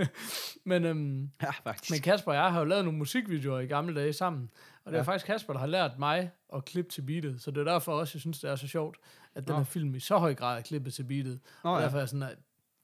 [0.65, 1.91] men, øhm, Ja, faktisk.
[1.91, 4.49] men Kasper og jeg har jo lavet nogle musikvideoer i gamle dage sammen.
[4.86, 5.08] Og det er Ja.
[5.08, 7.41] faktisk Kasper, der har lært mig at klippe til beatet.
[7.41, 8.97] Så det er derfor også, jeg synes, det er så sjovt,
[9.36, 9.58] at den Nå.
[9.58, 11.39] her film i så høj grad er klippet til beatet.
[11.63, 11.84] Nå, og ja.
[11.86, 12.38] derfor er sådan, at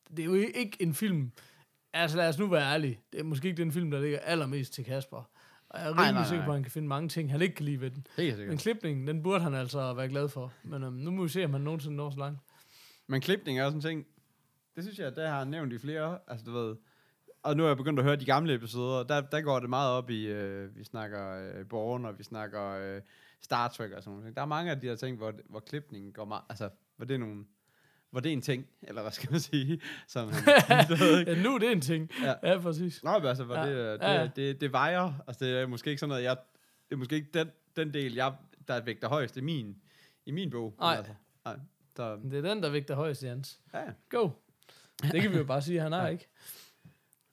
[0.09, 1.31] det er jo ikke en film...
[1.93, 2.99] Altså lad os nu være ærlige.
[3.11, 5.29] Det er måske ikke den film, der ligger allermest til Kasper.
[5.69, 6.53] Og jeg er Nej, rimelig nej, sikker på, nej.
[6.53, 8.07] at han kan finde mange ting, han ikke kan lide ved den.
[8.17, 8.59] Helt Men sikkert.
[8.59, 10.53] klipningen, den burde han altså være glad for.
[10.63, 12.39] Men øhm, nu må vi se, om han nogensinde når så langt.
[13.07, 14.05] Men klipning er også en ting,
[14.75, 16.75] det synes jeg, det har nævnt i flere, altså du ved,
[17.43, 19.91] og nu er jeg begyndt at høre de gamle episoder, der, der går det meget
[19.91, 22.63] op i, øh, vi snakker øh, Born, og vi snakker
[22.95, 23.01] øh,
[23.41, 24.35] Star Trek og sådan noget.
[24.35, 27.13] Der er mange af de her ting, hvor, hvor klipningen går meget, altså, hvor det
[27.13, 27.45] er nogle,
[28.09, 30.29] hvor det er en ting, eller hvad skal man sige, som.
[30.69, 32.09] Ja, nu er det en ting.
[32.23, 32.51] Ja.
[32.51, 33.03] Ja, præcis.
[33.03, 33.69] Nå, men altså, hvor Ja.
[33.69, 36.23] det, øh, det, Ja, det, det, det vejer, altså det er måske ikke sådan noget,
[36.23, 36.37] jeg,
[36.89, 38.33] det er måske ikke den, den del, jeg,
[38.67, 39.77] der vægter højst i min,
[40.25, 40.75] i min bog.
[40.79, 40.95] Nej.
[40.95, 41.13] Altså,
[41.45, 41.59] nej.
[41.95, 43.59] Så, Det er den, der vægter højst, Jens.
[43.73, 43.83] ja.
[44.09, 44.29] Go.
[45.11, 46.07] Det kan vi jo bare sige, han er Ja.
[46.07, 46.27] ikke.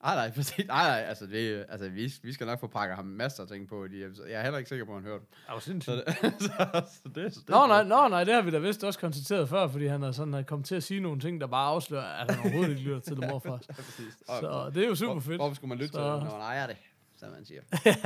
[0.03, 0.67] Nej, nej, præcis.
[0.67, 3.67] Nej, nej, altså, det, altså vi, vi skal nok få pakket ham masser af ting
[3.67, 3.85] på.
[3.85, 4.29] i De, episoder.
[4.29, 5.27] jeg er heller ikke sikker på, at han hørte dem.
[5.29, 5.95] Det var Så, sindssygt.
[6.21, 8.83] det, så, så det, så det Nå nej, nå, nej, det har vi da vist
[8.83, 11.47] også konstateret før, fordi han er sådan er kommet til at sige nogle ting, der
[11.47, 13.67] bare afslører, at han overhovedet ikke lytter til det morfars.
[13.69, 14.13] Ja, præcis.
[14.27, 15.37] Så det er jo super Hvor- fedt.
[15.37, 16.77] Hvorfor skulle man lytte til Så- det, når man ejer det?
[17.17, 17.61] Som man siger.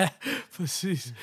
[0.58, 1.14] præcis.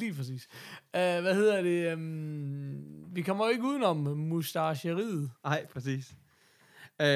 [0.00, 0.48] Lige præcis.
[0.84, 1.92] Uh, hvad hedder det?
[1.94, 5.30] Um, vi kommer jo ikke udenom mustacheriet.
[5.44, 6.14] Nej, præcis.
[7.02, 7.06] Øh,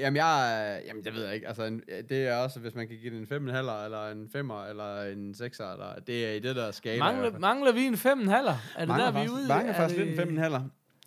[0.00, 1.48] jamen, jeg, jamen, det ved jeg ikke.
[1.48, 4.68] Altså, en, det er også, hvis man kan give det en 5,5 eller en 5'er
[4.70, 6.98] eller en 6'er, eller det er i det der skala.
[6.98, 8.08] Mangler, mangler vi en 5,5?
[8.08, 9.48] Er det Mangler der, vi er ude?
[9.48, 10.60] Mangler Er faktisk lidt en 5,5.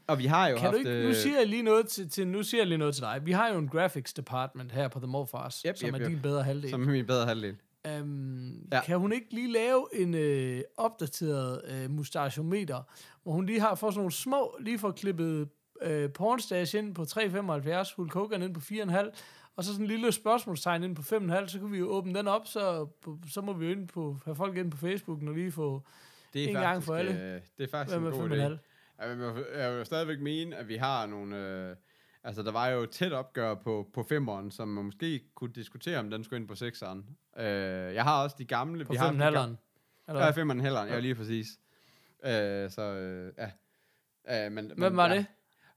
[0.08, 0.74] Og vi har jo Kan haft...
[0.74, 2.96] du ikke, nu øh, siger jeg lige noget til, til, nu siger jeg lige noget
[2.96, 3.22] til dig.
[3.24, 6.08] Vi har jo en graphics department her på The Morfars, Yep, som yep, er yep.
[6.08, 6.70] din bedre halvdel.
[6.70, 7.56] Som er min bedre halvdel.
[8.02, 8.82] Um, Ja.
[8.82, 12.82] Kan hun ikke lige lave en øh, opdateret øh, mustachometer,
[13.24, 15.48] hvor hun lige har for sådan nogle små, lige får klippet
[15.82, 19.12] øh, pornstash ind på 3,75, Hulk Hogan ind på 4,5,
[19.56, 22.28] og så sådan en lille spørgsmålstegn ind på 5,5, så kan vi jo åbne den
[22.28, 22.88] op, så,
[23.30, 25.84] så må vi jo ind på, have folk ind på Facebook, og lige få,
[26.34, 27.12] Det er En faktisk, gang for alle.
[27.36, 28.54] Øh, det er faktisk hvem en god idé.
[28.54, 28.58] 5,5.
[29.08, 31.38] Jeg vil, jeg vil stadigvæk mene, at vi har nogle...
[31.38, 31.76] Øh,
[32.24, 36.10] altså, der var jo tæt opgør på, på femmeren, som man måske kunne diskutere, om
[36.10, 37.06] den skulle ind på sekseren.
[37.38, 37.46] Øh,
[37.96, 38.86] jeg har også de gamle...
[38.86, 39.32] På vi har de 5,5'eren.
[39.32, 39.58] gamle-
[40.08, 40.34] Eller Ja, hvad?
[40.34, 41.48] femmeren heller, ja, lige præcis.
[42.24, 43.34] Øh, så, øh,
[44.28, 44.46] ja.
[44.46, 45.16] Øh, men, Hvem men, var ja.
[45.16, 45.26] det?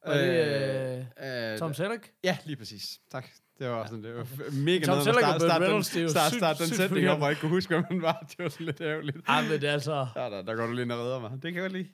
[0.07, 2.13] Var det øh, øh, Tom Selleck?
[2.25, 2.83] Ja, lige præcis.
[3.11, 3.27] Tak.
[3.59, 4.27] Det var sådan, det var
[4.65, 7.19] mega Tom Selleck og Burt Reynolds, det er jo starte, sygt- starte den sætning op,
[7.19, 8.27] hvor jeg ikke kunne huske, hvem man var.
[8.31, 9.17] Det var sådan lidt ærgerligt.
[9.29, 11.31] Ej, men det er altså, Ja, der, der går du lige ind og redder mig.
[11.31, 11.89] Det kan jeg godt lide.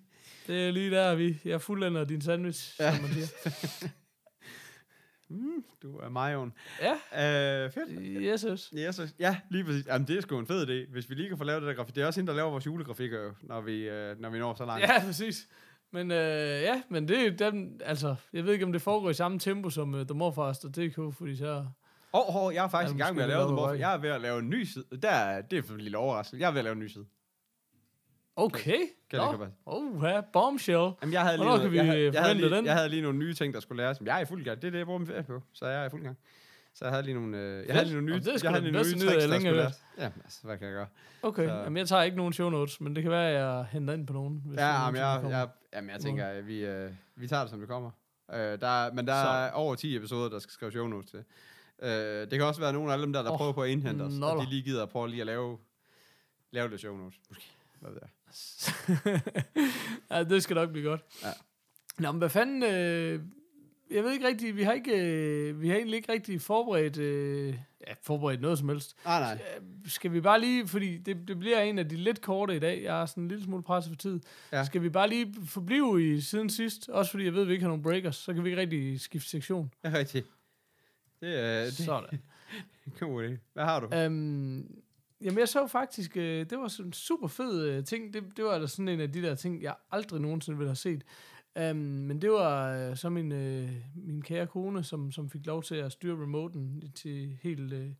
[0.46, 2.94] det er lige der, vi, jeg fuldender din sandwich, Ja.
[2.96, 3.88] som man siger.
[5.32, 6.52] Mm, du er majoen.
[6.80, 7.88] Ja, Øh, fedt.
[8.02, 9.12] yes, yes.
[9.18, 9.86] Ja, lige præcis.
[9.86, 10.92] Jamen, det er sgu en fed idé.
[10.92, 11.94] Hvis vi lige kan få lavet det der grafik.
[11.94, 14.54] Det er også hende, der laver vores julegrafikker, jo, når vi, øh, når vi når
[14.54, 14.82] så langt.
[14.82, 15.46] Ja, præcis.
[15.92, 16.16] Men øh,
[16.62, 19.70] ja, men det er dem, altså, jeg ved ikke, om det foregår i samme tempo
[19.70, 21.66] som uh, The Morfast og DK, fordi så...
[22.14, 23.54] Åh, oh, oh, jeg er faktisk i gang med at lave det det.
[23.54, 23.68] Morfar.
[23.70, 23.78] vej.
[23.80, 24.84] Jeg er ved at lave en ny side.
[25.02, 26.40] Der, er- det er for en lille overraskelse.
[26.42, 27.06] Jeg er ved at lave en ny side.
[28.36, 28.78] Okay.
[29.10, 29.36] Kan det Nå.
[29.36, 29.50] være?
[29.66, 30.90] Oh, ja, bombshell.
[31.02, 32.64] Jamen, jeg havde lige, noget- kan vi, jeg, havde- jeg, havde lige, den?
[32.64, 33.98] jeg havde lige nogle nye ting, der skulle læres.
[34.04, 34.62] Jeg er i fuld gang.
[34.62, 35.42] Det er det, jeg bruger min ferie på.
[35.52, 36.18] Så jeg er i fuld gang.
[36.80, 38.72] Så jeg havde lige nogle, øh, jeg havde lige nogle nye, det jeg havde lige
[38.72, 39.82] nye tricks, der skulle læres.
[39.98, 40.86] Ja, altså, hvad kan jeg gøre?
[41.22, 43.66] Okay, Så- jamen jeg tager ikke nogen show notes, men det kan være, at jeg
[43.72, 44.42] henter ind på nogen.
[44.46, 47.58] Hvis Ja, jamen, jeg, jeg, jamen, jeg tænker, at vi, øh, vi tager det, som
[47.60, 47.90] det kommer.
[48.32, 51.24] Øh, der, er- men der er over 10 episoder, der skal skrive show notes til.
[51.82, 54.02] Øh, det kan også være nogle af dem der, der Åh, prøver på at indhente
[54.02, 55.58] os, og de lige gider at prøve lige at lave,
[56.50, 57.18] lave lidt show notes.
[57.28, 57.44] Måske.
[57.80, 59.20] Hvad ved jeg.
[60.10, 61.00] ja, det skal nok blive godt.
[61.22, 61.28] Ja.
[61.98, 62.62] Nå, men hvad fanden...
[62.62, 63.20] Øh,
[63.90, 67.48] jeg ved ikke rigtigt, vi har ikke, øh, vi har egentlig ikke rigtig forberedt, øh,
[67.88, 68.96] ja, forberedt noget som helst.
[69.04, 69.42] Nej, nej.
[69.86, 72.82] Skal vi bare lige, fordi det, det bliver en af de lidt korte i dag,
[72.82, 74.20] jeg er sådan en lille smule presset for tid.
[74.52, 74.58] Ja.
[74.58, 74.64] Ja.
[74.64, 77.62] Skal vi bare lige forblive i siden sidst, også fordi jeg ved, at vi ikke
[77.62, 79.72] har nogen breakers, så kan vi ikke rigtig skifte sektion.
[79.82, 80.26] Er rigtigt.
[81.20, 82.22] Det er, det Sådan.
[83.00, 83.36] god idé.
[83.52, 83.96] Hvad har du?
[83.96, 84.82] Øhm,
[85.20, 88.14] jamen, jeg så faktisk, øh, det var sådan en super fed øh, ting.
[88.14, 90.76] Det, det var altså sådan en af de der ting, jeg aldrig nogensinde ville have
[90.76, 91.04] set.
[91.56, 95.62] Um, men det var øh, så min, øh, min kære kone, som, som fik lov
[95.62, 97.90] til at styre remoten til helt øh,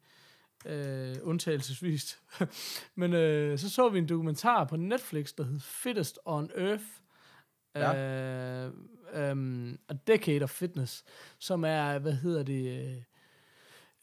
[0.66, 2.18] øh, undtagelsesvist.
[3.00, 6.84] men øh, så så vi en dokumentar på Netflix, der hed Fittest on Earth.
[7.74, 8.66] Ja.
[8.66, 8.72] Uh,
[9.32, 11.04] um, A Decade of Fitness,
[11.38, 12.80] som er, hvad hedder det...
[12.80, 13.02] Øh,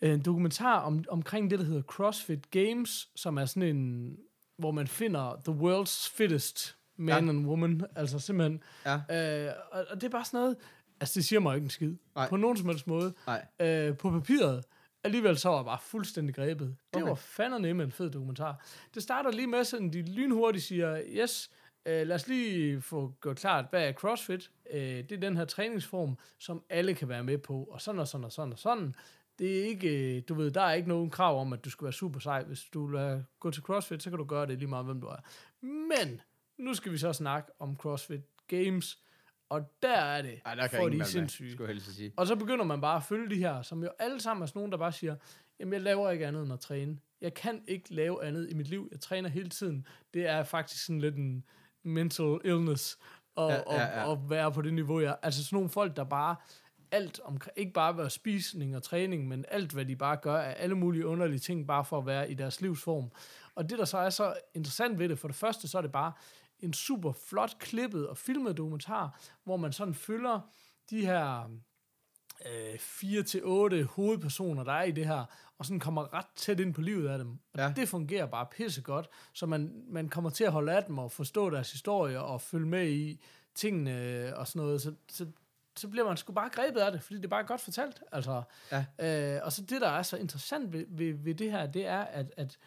[0.01, 4.17] en dokumentar om, omkring det, der hedder CrossFit Games, som er sådan en,
[4.57, 7.29] hvor man finder the world's fittest man Ja.
[7.29, 7.81] and woman.
[7.95, 8.63] Altså simpelthen.
[8.85, 9.47] Ja.
[9.47, 10.55] Øh, og, og det er bare sådan noget,
[10.99, 11.95] altså det siger mig ikke en skid.
[12.15, 12.29] Nej.
[12.29, 13.13] På nogen som helst måde.
[13.27, 13.45] Nej.
[13.59, 14.63] Øh, på papiret.
[15.03, 16.67] Alligevel så var jeg bare fuldstændig grebet.
[16.67, 17.01] Det Okay.
[17.01, 17.09] okay.
[17.09, 18.65] var fandme med en fed dokumentar.
[18.93, 21.49] Det starter lige med sådan, de lynhurtigt siger, yes,
[21.85, 24.51] øh, lad os lige få gjort klart, hvad er CrossFit?
[24.73, 28.07] Øh, det er den her træningsform, som alle kan være med på, og sådan og
[28.07, 28.95] sådan og sådan og sådan.
[29.39, 31.85] Det er ikke, øh, du ved, der er ikke nogen krav om, at du skal
[31.85, 32.43] være super sej.
[32.43, 35.07] Hvis du vil gå til CrossFit, så kan du gøre det lige meget, hvem du
[35.07, 35.17] er.
[35.61, 36.21] Men,
[36.57, 38.97] nu skal vi så snakke om CrossFit Games,
[39.49, 41.51] og der er det, Ej, der kan for de sindssyge.
[41.51, 42.13] skulle jeg helst sige.
[42.17, 44.59] Og så begynder man bare at følge de her, som jo alle sammen er sådan
[44.59, 45.15] nogen, der bare siger,
[45.59, 46.97] jamen jeg laver ikke andet end at træne.
[47.21, 48.87] Jeg kan ikke lave andet i mit liv.
[48.91, 49.87] Jeg træner hele tiden.
[50.13, 51.43] Det er faktisk sådan lidt en
[51.83, 52.97] mental illness
[53.37, 54.11] at, Ja, ja, ja, ja.
[54.11, 56.35] at være på det niveau, jeg Altså sådan nogle folk, der bare
[56.91, 60.53] alt omkring, ikke bare være spisning og træning, men alt, hvad de bare gør, er
[60.53, 63.11] alle mulige underlige ting, bare for at være i deres livsform.
[63.55, 65.91] Og det, der så er så interessant ved det, for det første, så er det
[65.91, 66.11] bare
[66.59, 70.39] en super flot klippet og filmet dokumentar, hvor man sådan følger
[70.89, 71.49] de her
[72.45, 75.25] øh, fire til otte hovedpersoner, der er i det her,
[75.57, 77.31] og sådan kommer ret tæt ind på livet af dem.
[77.53, 77.73] Og Ja.
[77.75, 81.49] det fungerer bare pissegodt, så man, man kommer til at holde af dem og forstå
[81.49, 83.21] deres historie og følge med i
[83.55, 84.81] tingene og sådan noget.
[84.81, 85.25] Så, så
[85.77, 88.03] så bliver man sgu bare grebet af det, fordi det er bare godt fortalt.
[88.11, 89.35] Altså, Ja.
[89.35, 91.99] øh, og så det, der er så interessant ved, ved, ved det her, det er,
[92.01, 92.57] at, at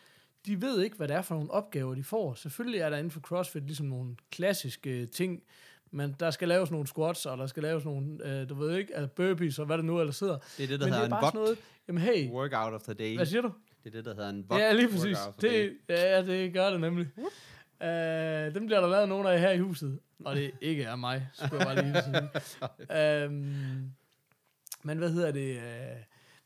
[0.47, 2.35] de ved ikke, hvad det er for nogle opgaver, de får.
[2.35, 5.43] Selvfølgelig er der inden for CrossFit ligesom nogle klassiske ting,
[5.91, 8.97] men der skal laves nogle squats, og der skal laves nogle, øh, du ved ikke,
[8.97, 10.39] altså burpees, og hvad der nu ellers sidder.
[10.57, 12.31] Det er det, der Men det hedder er en bare sådan bot noget, jamen hey,
[12.31, 13.17] workout of the day.
[13.17, 13.53] hvad siger du?
[13.85, 15.19] Det er det, der hedder en bot Ja, lige præcis.
[15.41, 17.07] Det, ja, det gør det nemlig.
[17.17, 17.87] Uh,
[18.55, 21.67] dem bliver der lavet nogen af her i huset, og det ikke er mig, skulle
[21.67, 23.27] jeg bare lige sige.
[23.27, 23.93] um,
[24.87, 25.57] men hvad hedder det?
[25.57, 25.63] Uh,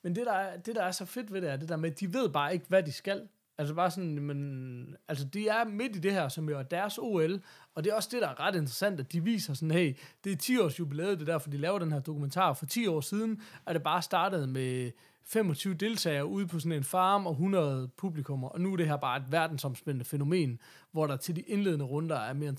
[0.03, 1.91] men det der, er, det, der er så fedt ved det, er det der med,
[1.91, 3.29] at de ved bare ikke, hvad de skal.
[3.59, 6.99] Altså bare sådan, men, altså de er midt i det her, som jo er deres
[6.99, 7.43] OL,
[7.75, 10.33] og det er også det, der er ret interessant, at de viser sådan, hey, det
[10.33, 12.53] er 10 års jubilæet, det er derfor, de laver den her dokumentar.
[12.53, 14.90] For 10 år siden er det bare startet med
[15.27, 18.97] 25 deltagere ude på sådan en farm og 100 publikummer, og nu er det her
[18.97, 20.61] bare et verdensomspændende fænomen,
[20.93, 22.59] hvor der til de indledende runder er mere end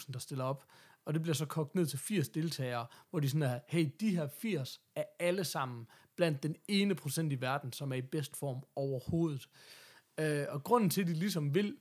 [0.00, 0.64] 300.000, der stiller op,
[1.04, 4.16] og det bliver så kogt ned til 80 deltagere, hvor de sådan er, hey, de
[4.16, 8.36] her 80 er alle sammen blandt den ene procent i verden, som er i bedst
[8.36, 9.48] form overhovedet.
[10.20, 11.76] Øh, og grunden til, at de ligesom vil,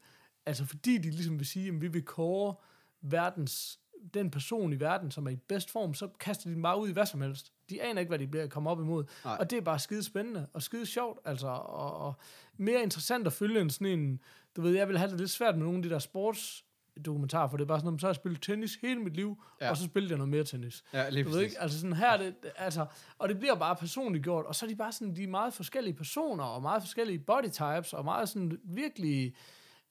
[0.46, 2.56] altså fordi de ligesom vil sige, at vi vil kåre
[3.02, 3.80] verdens,
[4.14, 6.90] den person i verden, som er i bedst form, så kaster de dem bare ud
[6.90, 7.54] i hvad som helst.
[7.70, 9.04] De aner ikke, hvad de bliver kommet op imod.
[9.26, 9.38] Nej.
[9.40, 12.14] Og det er bare skide spændende og skide sjovt, altså, og, og
[12.58, 14.20] mere interessant at følge end sådan en,
[14.56, 16.66] du ved, jeg vil have det lidt svært med nogle af de der sports
[17.06, 19.66] dokumentarer, for det er bare sådan, så har jeg spillet tennis hele mit liv, Ja.
[19.66, 19.72] ja.
[19.72, 20.84] og så spillede jeg noget mere tennis.
[20.94, 22.86] Ja, lige Du ved ikke, altså sådan her, er det, altså,
[23.18, 25.54] og det bliver bare personligt gjort, og så er de bare sådan, de er meget
[25.54, 29.34] forskellige personer, og meget forskellige body types, og meget sådan virkelig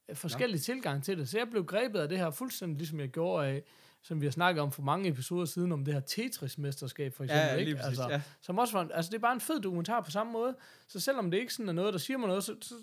[0.09, 0.73] øh, forskellige ja.
[0.75, 1.29] tilgang til det.
[1.29, 3.62] Så jeg blev grebet af det her fuldstændig, ligesom jeg gjorde af,
[4.03, 7.47] som vi har snakket om for mange episoder siden, om det her Tetris-mesterskab, for eksempel.
[7.47, 7.64] Ja, ikke?
[7.73, 8.23] lige præcis, altså, ja.
[8.40, 10.57] Som også var, en- altså det er bare en fed dokumentar på samme måde,
[10.88, 12.75] så selvom det ikke sådan er noget, der siger mig noget, så, så,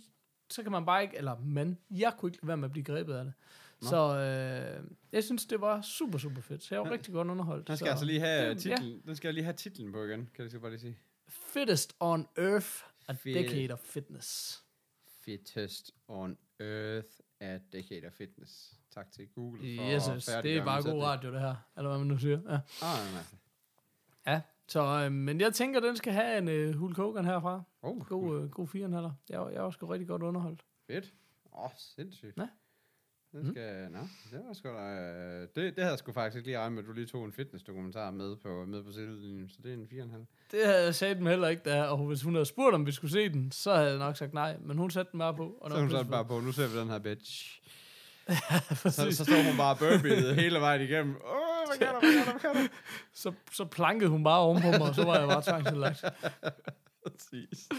[0.50, 3.14] så kan man bare ikke, eller man, jeg kunne ikke være med at blive grebet
[3.14, 3.34] af det.
[3.86, 3.90] Nå.
[3.90, 6.64] Så øh, jeg synes, det var super, super fedt.
[6.64, 6.94] Så jeg var Ja.
[6.94, 7.68] rigtig godt underholdt.
[7.68, 9.02] Den skal så, altså lige have det- titlen.
[9.06, 10.98] Den skal jeg lige have titlen på igen, kan så bare lige sige.
[11.28, 12.68] Fittest on Earth,
[13.08, 13.36] a Fedt.
[13.36, 14.62] decade of fitness.
[15.22, 18.74] Fittest on Earth at Decade of Fitness.
[18.92, 21.56] Tak til Google for Yes, at det er bare god radio, det her.
[21.78, 22.40] Eller hvad man nu siger.
[22.50, 23.36] Ja, Ah, nej, altså.
[24.28, 24.42] ja.
[24.68, 27.64] Så, øh, men jeg tænker, den skal have en øh, Hulk Hogan herfra.
[27.82, 29.12] Oh, God, øh, god fire heller.
[29.30, 30.66] Jeg, var- jeg var sgu rigtig godt underholdt.
[30.88, 31.14] Fedt.
[31.54, 32.38] Åh, oh, sindssygt.
[32.38, 32.48] Ja.
[33.36, 34.00] Den skal, nå,
[34.32, 36.84] det var sgu da, øh, det, det havde jeg sgu faktisk ikke lige regnet med,
[36.84, 40.10] at du lige tog en fitness-dokumentar med på, med på sidelinjen, så det er en
[40.12, 40.26] 4,5.
[40.52, 42.92] Det havde jeg sagt dem heller ikke, da, og hvis hun havde spurgt, om vi
[42.92, 44.58] skulle se den, så havde jeg nok sagt nej.
[44.62, 45.58] Men hun satte den bare på.
[45.62, 47.62] Og Så hun satte bare på, nu ser vi den her bitch.
[48.30, 49.18] så, Præcis.
[49.18, 51.16] så stod hun bare burpee'et hele vejen igennem.
[51.16, 52.70] Åh, oh, hvad kan du, hvad kan du, hvad kan du?
[53.14, 56.04] så, så plankede hun bare ovenpå mig, og så var jeg bare tvangsindlagt.
[57.06, 57.70] Præcis.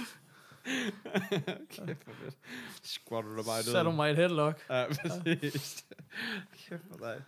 [1.70, 2.37] Kæft for fedt.
[2.83, 4.64] Squatter du bare hun mig et headlock.
[4.70, 5.85] Ja, præcis.
[6.68, 7.22] Kæft for dig.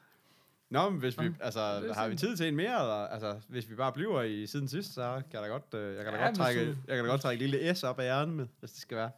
[0.70, 3.70] Nå, men hvis vi, altså, det har vi tid til en mere, eller, altså, hvis
[3.70, 6.24] vi bare bliver i siden sidst, så kan da godt, øh, jeg kan da Ja,
[6.26, 8.46] godt trække, du- jeg kan da godt trække en lille S op af hjernen med,
[8.60, 9.10] hvis det skal være.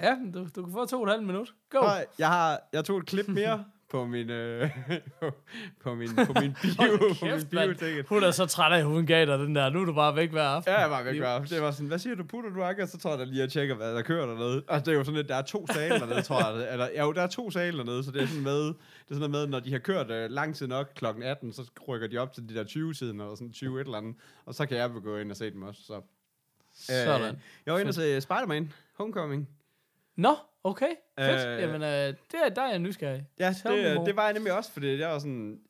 [0.00, 1.54] Ja, du, du kan få to og et halvt minut.
[1.70, 1.78] Go!
[1.78, 1.88] Oh.
[2.18, 4.70] Jeg har, jeg tog et klip mere på min, øh,
[5.82, 8.06] på, min, på min bio, på min bio ticket.
[8.08, 9.70] Hun er så træt af, at hun gav dig den der.
[9.70, 10.72] Nu er du bare væk hver aften.
[10.72, 11.44] Ja, jeg var væk bare.
[11.44, 12.82] Det var sådan, hvad siger du, putter du ikke?
[12.82, 14.62] Og så tror jeg lige, at tjekker, hvad der kører dernede.
[14.68, 16.68] Altså, det er jo sådan, at der er to sale dernede, tror jeg.
[16.72, 18.74] Eller, ja, jo, der er to sale dernede, så det er sådan med, det
[19.10, 22.08] er sådan med, når de har kørt øh, lang tid nok klokken 18, så rykker
[22.08, 24.14] de op til de der 20-tiden, eller sådan 20 et eller andet.
[24.46, 25.82] Og så kan jeg gå ind og se dem også.
[25.82, 26.00] Så.
[26.72, 27.40] Sådan.
[27.66, 29.48] jeg var inde og se Spider-Man Homecoming.
[30.16, 30.90] Nå, okay.
[31.20, 31.48] Fedt.
[31.48, 31.60] Øh.
[31.60, 31.88] Jamen, øh,
[32.32, 33.26] det er, der er jeg nysgerrig.
[33.38, 35.60] Ja, Tell det, det var jeg nemlig også, fordi jeg var sådan...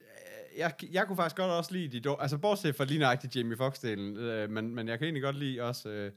[0.59, 4.19] Jeg, jeg kunne faktisk godt også lide de altså bortset fra lige nøjagtigt Jamie Foxx-delen,
[4.19, 6.13] øh, men, men jeg kan egentlig godt lide også øh,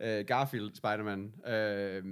[0.00, 1.34] øh, Garfield Spider-Man.
[1.46, 2.04] Øh,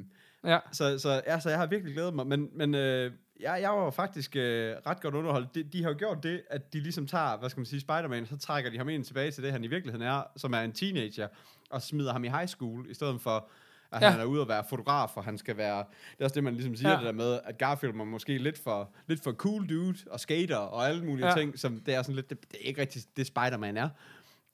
[0.45, 0.59] Ja.
[0.73, 3.91] så, så, ja, så jeg har virkelig glædet mig, men, men øh, jeg, jeg var
[3.91, 5.55] faktisk øh, ret godt underholdt.
[5.55, 8.27] De, de har jo gjort det, at de ligesom tager, hvad skal man sige, Spider-Man,
[8.27, 10.73] så trækker de ham ind tilbage til det, han i virkeligheden er, som er en
[10.73, 11.29] teenager,
[11.71, 13.49] og smider ham i high school, i stedet for,
[13.95, 14.11] at Ja.
[14.11, 16.55] han er ude at være fotograf, og han skal være, det er også det, man
[16.55, 16.97] ligesom siger, Ja.
[16.97, 20.57] det der med, at Garfield var måske lidt for, lidt for cool dude, og skater,
[20.57, 21.33] og alle mulige Ja.
[21.33, 21.39] ja.
[21.41, 23.89] ting, som det er sådan lidt, det, det er ikke rigtig det Spider-Man er.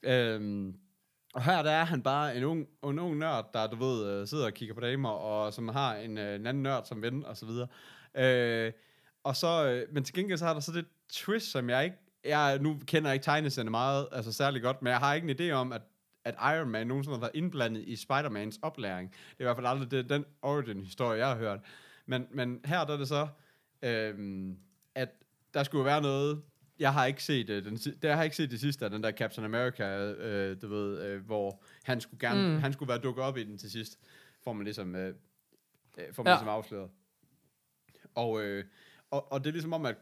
[0.03, 0.74] Øhm,
[1.35, 4.26] og her der er han bare en ung, en ung nørd, der du ved, øh,
[4.29, 7.26] sidder og kigger på damer, og som har en, øh, en anden nørd som ven,
[7.26, 7.66] og så videre.
[8.14, 8.72] Øh,
[9.24, 11.96] og så, øh, men til gengæld så har der så det twist, som jeg ikke,
[12.24, 15.50] jeg nu kender jeg ikke tegneserierne meget, altså særlig godt, men jeg har ikke en
[15.50, 15.83] idé om, at
[16.24, 19.11] at Iron Man nogensinde har været indblandet i Spider-Mans oplæring.
[19.11, 21.61] Det er i hvert fald aldrig det, den origin-historie, jeg har hørt.
[22.06, 23.28] Men, men her der er det så,
[23.83, 24.59] øhm,
[24.94, 25.09] at
[25.54, 26.42] der skulle være noget,
[26.78, 29.12] jeg har ikke set øh, den, jeg har ikke set det sidste af den der
[29.12, 32.61] Captain America, øh, du ved, øh, hvor han skulle gerne, Mm.
[32.61, 33.98] han skulle være dukket op i den til sidst,
[34.44, 35.14] får man ligesom, øh,
[35.98, 36.35] øh, får man Ja.
[36.35, 36.90] ligesom afsløret.
[38.14, 38.64] Og, øh,
[39.11, 39.96] og, og det er ligesom om, at,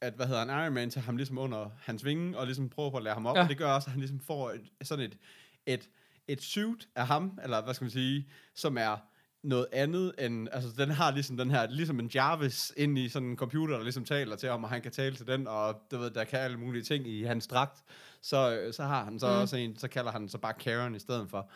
[0.00, 2.90] at, hvad hedder han, Iron Man tager ham ligesom under hans vinge, og ligesom prøver
[2.90, 3.42] på at lære ham op, ja.
[3.42, 5.18] og det gør også, at han ligesom får et, sådan et,
[5.66, 5.88] et,
[6.28, 8.96] et suit af ham, eller hvad skal man sige, som er
[9.42, 13.28] noget andet end, altså den har ligesom den her, ligesom en Jarvis inde i sådan
[13.28, 15.98] en computer, der ligesom taler til ham, og han kan tale til den, og du
[15.98, 17.82] ved, der kan alle mulige ting i hans dragt,
[18.22, 19.32] så, øh, så har han så Mm.
[19.32, 21.50] også en, så kalder han så bare Karen i stedet for.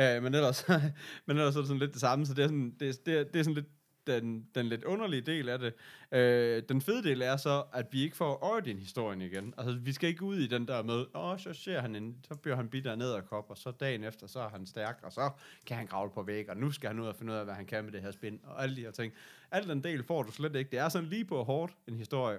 [0.00, 0.64] Uh, men, ellers,
[1.26, 3.24] men ellers er det sådan lidt det samme, så det er sådan, det, det, er,
[3.24, 3.73] det er sådan lidt
[4.06, 5.74] den, den lidt underlige del af det.
[6.12, 9.54] Øh, den fede del er så, at vi ikke får Origin-historien igen.
[9.58, 12.34] Altså, vi skal ikke ud i den der med, åh, så ser han en, så
[12.34, 15.30] bliver han bidt af nederkop, og så dagen efter, så er han stærk, og så
[15.66, 17.54] kan han kravle på væg, og nu skal han ud og finde ud af, hvad
[17.54, 19.12] han kan med det her spin, og alle de her ting.
[19.50, 20.70] Al den del får du slet ikke.
[20.70, 22.38] Det er sådan lige på hårdt en historie,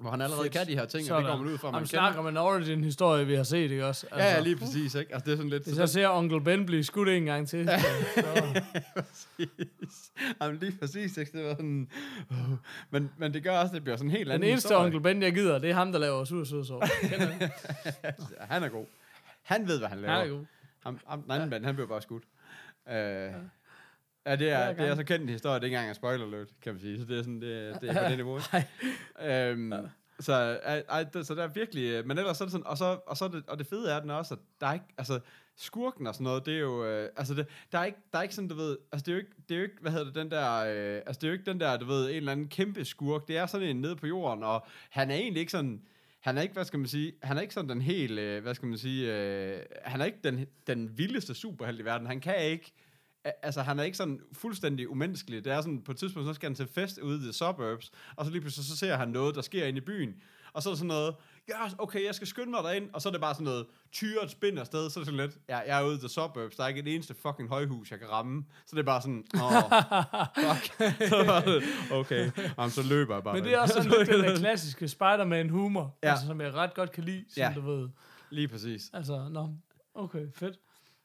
[0.00, 0.52] hvor han allerede Fedt.
[0.52, 2.20] kan de her ting, og det går man ud fra, man snakker kender.
[2.20, 4.06] om en origin-historie, vi har set, ikke også?
[4.16, 5.14] Ja, ja, lige præcis, ikke?
[5.14, 5.64] Altså, det er sådan lidt...
[5.64, 7.78] Hvis så jeg ser onkel Ben blive skudt en gang til, så,
[8.14, 8.62] så
[8.96, 10.10] præcis.
[10.42, 11.38] Jamen, lige præcis, ikke?
[11.38, 11.88] Det var sådan...
[12.30, 12.36] Uh.
[12.90, 14.84] Men, men det gør også, at det bliver sådan en helt den anden eneste historie.
[14.84, 16.90] onkel Ben, jeg gider, det er ham, der laver sur sød sovs.
[17.02, 17.32] Kender du?
[18.04, 18.86] Ja, han er god.
[19.42, 20.14] Han ved, hvad han laver.
[20.14, 20.44] Han er god.
[20.84, 22.22] Ham, ham, den anden mand, han blev bare skudt.
[22.86, 23.30] Uh, ja,
[24.36, 26.48] det er, det er så kendt en historie, det er ikke engang en spoiler alert,
[26.62, 26.98] kan man sige.
[26.98, 28.40] Så det er sådan, det, det er på det niveau.
[29.24, 29.72] øhm,
[30.20, 30.32] så,
[30.64, 32.78] ej, ej, det, så der er virkelig, øh, men ellers så er det sådan, og
[32.78, 34.86] så, og så er det, og det fede er den også, at der er ikke,
[34.98, 35.20] altså,
[35.56, 38.22] skurken og sådan noget, det er jo, øh, altså, det, der, er ikke, der er
[38.22, 40.04] ikke sådan, du ved, altså, det er jo ikke, det er jo ikke hvad hedder
[40.06, 42.32] det, den der, øh, altså, det er jo ikke den der, du ved, en eller
[42.32, 45.52] anden kæmpe skurk, det er sådan en nede på jorden, og han er egentlig ikke
[45.52, 45.82] sådan,
[46.20, 48.54] han er ikke, hvad skal man sige, han er ikke sådan den helt, øh, hvad
[48.54, 52.44] skal man sige, øh, han er ikke den, den vildeste superhelt i verden, han kan
[52.44, 52.72] ikke,
[53.42, 56.48] altså han er ikke sådan fuldstændig umenneskelig, det er sådan, på et tidspunkt, så skal
[56.48, 59.34] han til fest ude i the suburbs, og så lige pludselig, så ser han noget,
[59.34, 60.14] der sker inde i byen,
[60.52, 61.14] og så er der sådan noget,
[61.48, 64.30] ja, okay, jeg skal skynde mig derind, og så er det bare sådan noget, tyret
[64.30, 66.64] spin afsted, så er det sådan lidt, ja, jeg er ude i the suburbs, der
[66.64, 69.62] er ikke et eneste fucking højhus, jeg kan ramme, så det er bare sådan, åh,
[70.44, 70.78] fuck,
[71.10, 71.62] det bare sådan,
[71.92, 74.88] okay, Jamen, så løber jeg bare Men det er også sådan lidt den der klassiske
[74.88, 76.10] Spider-Man-humor, Ja.
[76.10, 77.52] altså, som jeg ret godt kan lide, som Ja.
[77.56, 77.88] du ved.
[78.30, 78.90] Lige præcis.
[78.92, 79.48] Altså, nå,
[79.94, 80.58] okay, fedt.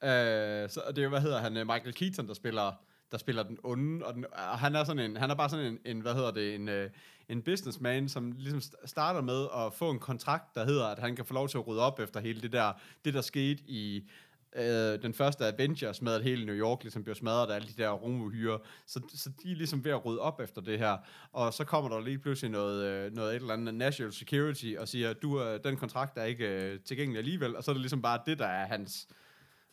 [0.03, 2.71] Øh, så det er jo, hvad hedder han, øh, Michael Keaton, der spiller,
[3.11, 5.65] der spiller den onde, og, den, og han er sådan en, han er bare sådan
[5.65, 6.89] en, en hvad hedder det, en, øh,
[7.29, 11.25] en businessman, som ligesom starter med at få en kontrakt, der hedder, at han kan
[11.25, 12.73] få lov til at rydde op efter hele det der,
[13.05, 14.09] det der skete i
[14.55, 17.83] øh, den første Avengers med, at hele New York ligesom blev smadret af alle de
[17.83, 18.59] der rumuhyre.
[18.85, 20.97] Så, så de er ligesom ved at rydde op efter det her.
[21.31, 24.87] Og så kommer der lige pludselig noget, øh, noget et eller andet national security og
[24.87, 27.55] siger, du, øh, den kontrakt er ikke øh, tilgængelig alligevel.
[27.55, 29.07] Og så er det ligesom bare det, der er hans,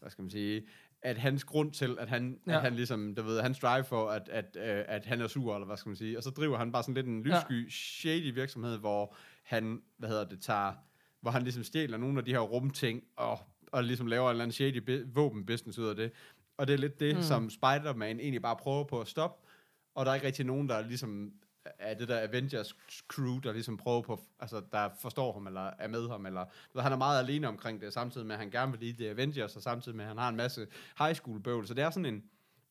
[0.01, 0.67] hvad skal man sige,
[1.03, 2.57] at hans grund til, at han, ja.
[2.57, 5.55] At han ligesom, du ved, hans drive for, at, at, øh, at han er sur,
[5.55, 7.71] eller hvad skal man sige, og så driver han bare sådan lidt en lyssky, ja.
[7.71, 10.73] shady virksomhed, hvor han, hvad hedder det, tager,
[11.21, 13.39] hvor han ligesom stjæler nogle af de her rumting, og,
[13.73, 16.13] og ligesom laver en eller anden shady våbenbusiness ud af det.
[16.57, 17.23] Og det er lidt det, mm.
[17.23, 19.49] som Spider-Man egentlig bare prøver på at stoppe,
[19.95, 21.33] og der er ikke rigtig nogen, der ligesom
[21.81, 22.77] af det der Avengers
[23.09, 26.45] crew, der ligesom prøver på, altså der forstår ham, eller er med ham, eller
[26.81, 29.57] han er meget alene omkring det, samtidig med, at han gerne vil lide The Avengers,
[29.57, 30.67] og samtidig med, at han har en masse
[30.99, 32.25] high school bøvl, så det er sådan en,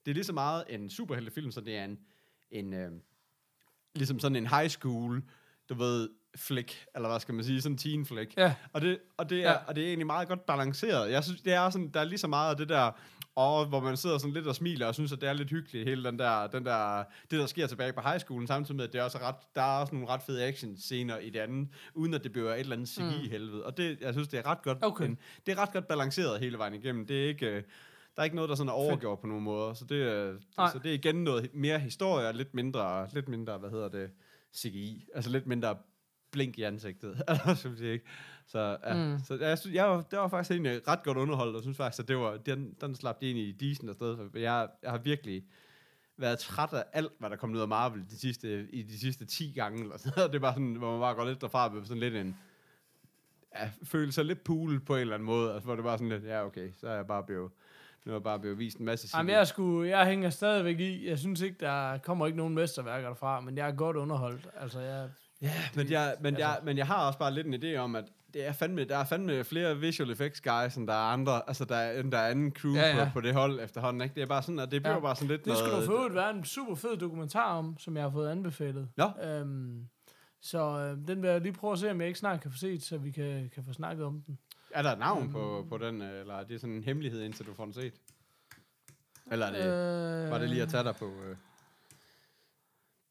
[0.06, 2.00] det er lige så meget en superheltefilm, så det er en,
[2.52, 2.92] en øh,
[3.96, 5.24] ligesom sådan en high school,
[5.70, 8.38] du ved, flick, eller hvad skal man sige, sådan en teen flick.
[8.38, 8.56] Ja.
[8.74, 9.58] Og det, og, det er, ja.
[9.68, 11.12] og det er egentlig meget godt balanceret.
[11.12, 12.92] Jeg synes, det er sådan, der er lige så meget af det der,
[13.36, 15.88] og hvor man sidder sådan lidt og smiler, og synes, at det er lidt hyggeligt,
[15.90, 18.94] hele den der, den der, det der sker tilbage på high schoolen, samtidig med, at
[18.94, 21.70] det er også ret, der er også nogle ret fede action scener i det andet,
[21.94, 23.66] uden at det bliver et eller andet CGI-helvede.
[23.66, 25.06] Og det, jeg synes, det er ret godt, Okay.
[25.06, 27.06] en, det er ret godt balanceret hele vejen igennem.
[27.08, 27.64] Det er ikke, øh,
[28.16, 29.74] der er ikke noget, der sådan er overgjort på nogen måder.
[29.74, 30.72] Så det, er- Nej.
[30.72, 34.10] så det er igen noget mere historie, og lidt mindre, lidt mindre, hvad hedder det,
[34.58, 35.08] CGI.
[35.16, 35.78] Altså lidt mindre
[36.32, 37.22] blink i ansigtet.
[37.82, 38.06] Jeg ikke.
[38.52, 39.20] Så, ja, Mm.
[39.24, 42.00] så jeg, synes, jeg, var, det var faktisk egentlig ret godt underholdt, og synes faktisk,
[42.04, 44.18] at det var, den, den slap de egentlig i decent afsted.
[44.18, 45.44] For jeg, jeg har virkelig
[46.18, 49.26] været træt af alt, hvad der kom ud af Marvel de sidste, i de sidste
[49.26, 49.82] 10 gange.
[49.84, 50.28] Eller sådan.
[50.30, 52.38] Det er bare sådan, hvor man bare går lidt derfra med sådan lidt en,
[53.56, 55.54] ja, føle sig lidt pool på en eller anden måde.
[55.54, 57.52] Altså, hvor det bare sådan lidt, ja okay, så er jeg bare blevet,
[58.06, 61.08] nu er bare blevet vist en masse Jamen, jeg, skulle, jeg hænger stadigvæk i.
[61.10, 64.48] Jeg synes ikke, der kommer ikke nogen mesterværker derfra, men jeg er godt underholdt.
[64.60, 65.10] Altså, jeg,
[65.42, 67.96] Ja, men jeg, men, altså- jeg, men jeg har også bare lidt en idé om,
[67.96, 71.42] at det er fandme, der er fandme flere visual effects guys, end der er andre,
[71.48, 72.98] altså der er, end der er anden crew Ja, ja, ja.
[72.98, 73.06] ja.
[73.06, 74.16] På, på, det hold efterhånden, ikke?
[74.16, 74.98] Det er bare sådan, at det bliver Ja.
[74.98, 75.02] ja.
[75.02, 75.88] bare sådan lidt det skulle noget...
[75.88, 78.90] du for øvrigt være en super fed dokumentar om, som jeg har fået anbefalet.
[78.98, 79.10] Nå.
[79.24, 79.88] Øhm,
[80.42, 82.58] så øh, den vil jeg lige prøve at se, om jeg ikke snart kan få
[82.58, 84.40] set, så vi kan, kan få snakket om den.
[84.72, 87.46] Er der et navn på, på den, øh, eller er det sådan en hemmelighed, indtil
[87.46, 87.94] du får den set?
[89.32, 91.36] Eller er det, øh, var det lige at tage dig på, øh,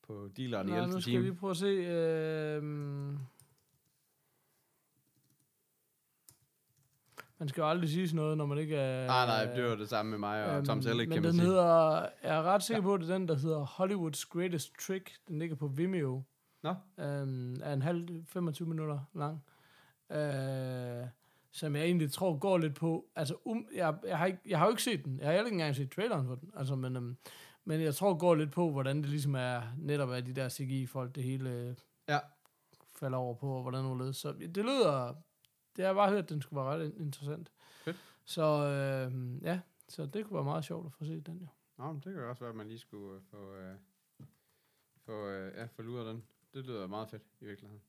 [0.06, 0.94] på dealeren i Nej, 11.
[0.94, 1.22] nu skal time?
[1.24, 1.66] lige prøve at se.
[1.66, 2.62] Øh,
[7.38, 9.06] man skal jo aldrig sige sådan noget, når man ikke er...
[9.06, 11.32] Nej, nej, det var det samme med mig og Tom Selleck, Øhm, Men kan man
[11.32, 11.46] den sige.
[11.46, 15.10] hedder, jeg er ret sikker på, at det er den, der hedder Hollywood's Greatest Trick.
[15.28, 16.22] Den ligger på Vimeo.
[16.62, 16.74] Nå.
[16.98, 19.42] Øhm, er en halv, 25 minutter lang.
[20.10, 21.06] Øh,
[21.52, 24.66] som jeg egentlig tror går lidt på, altså um, jeg, jeg, har ikke, jeg har
[24.66, 26.96] jo ikke set den, jeg har heller ikke engang set traileren for den, altså, men,
[26.96, 27.16] øhm,
[27.64, 31.14] men jeg tror går lidt på, hvordan det ligesom er, netop af de der CGI-folk,
[31.14, 31.76] det hele
[32.08, 32.18] Ja.
[33.00, 34.16] falder over på, og hvordan det ledes.
[34.16, 35.14] Så det lyder,
[35.78, 37.52] det har jeg bare hørt, at den skulle være ret interessant.
[37.84, 37.96] Fedt.
[38.24, 41.46] Så øh, ja, så det kunne være meget sjovt at få set den jo.
[41.78, 43.74] Nå, men det kan jo også være, at man lige skulle øh, få, øh,
[45.06, 46.24] få, øh, ja, få luret den.
[46.54, 47.82] Det lyder meget fedt, i virkeligheden.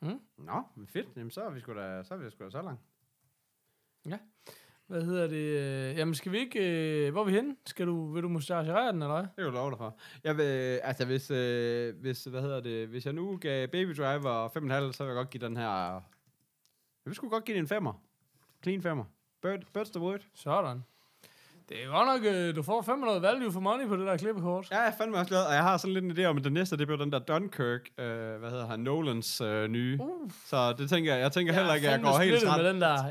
[0.00, 0.20] Mm.
[0.36, 1.08] Nå, men fedt.
[1.16, 2.82] Jamen, så er vi sgu da, så er vi sgu da så langt.
[4.86, 5.96] Hvad hedder det?
[5.98, 7.56] Jamen skal vi ikke, øh, hvor er vi henne?
[7.66, 9.22] Skal du, vil du mustachere den, eller hvad?
[9.22, 9.98] Det er jo lov dig for.
[10.24, 14.48] Jeg vil, altså, hvis, øh, hvis, hvad hedder det, hvis jeg nu gav Baby Driver
[14.48, 16.00] 5,5, så vil jeg godt give den her...
[17.04, 17.92] Jeg vil sgu godt give den en femmer.
[18.62, 19.04] Clean femmer.
[19.42, 20.18] Bird, birds the wood.
[20.34, 20.84] Sådan.
[21.68, 24.70] Det er godt nok, øh, du får 500 value for money på det der klippekort.
[24.70, 26.44] Ja, jeg er fandme også glad, og jeg har sådan lidt en idé om, at
[26.44, 29.98] den næste, det bliver den der Dunkirk, øh, hvad hedder han, Nolans øh, nye.
[30.00, 32.62] Uh, Så det tænker jeg, jeg tænker heller ikke, at jeg går helt træt.
[32.62, 33.10] med den der.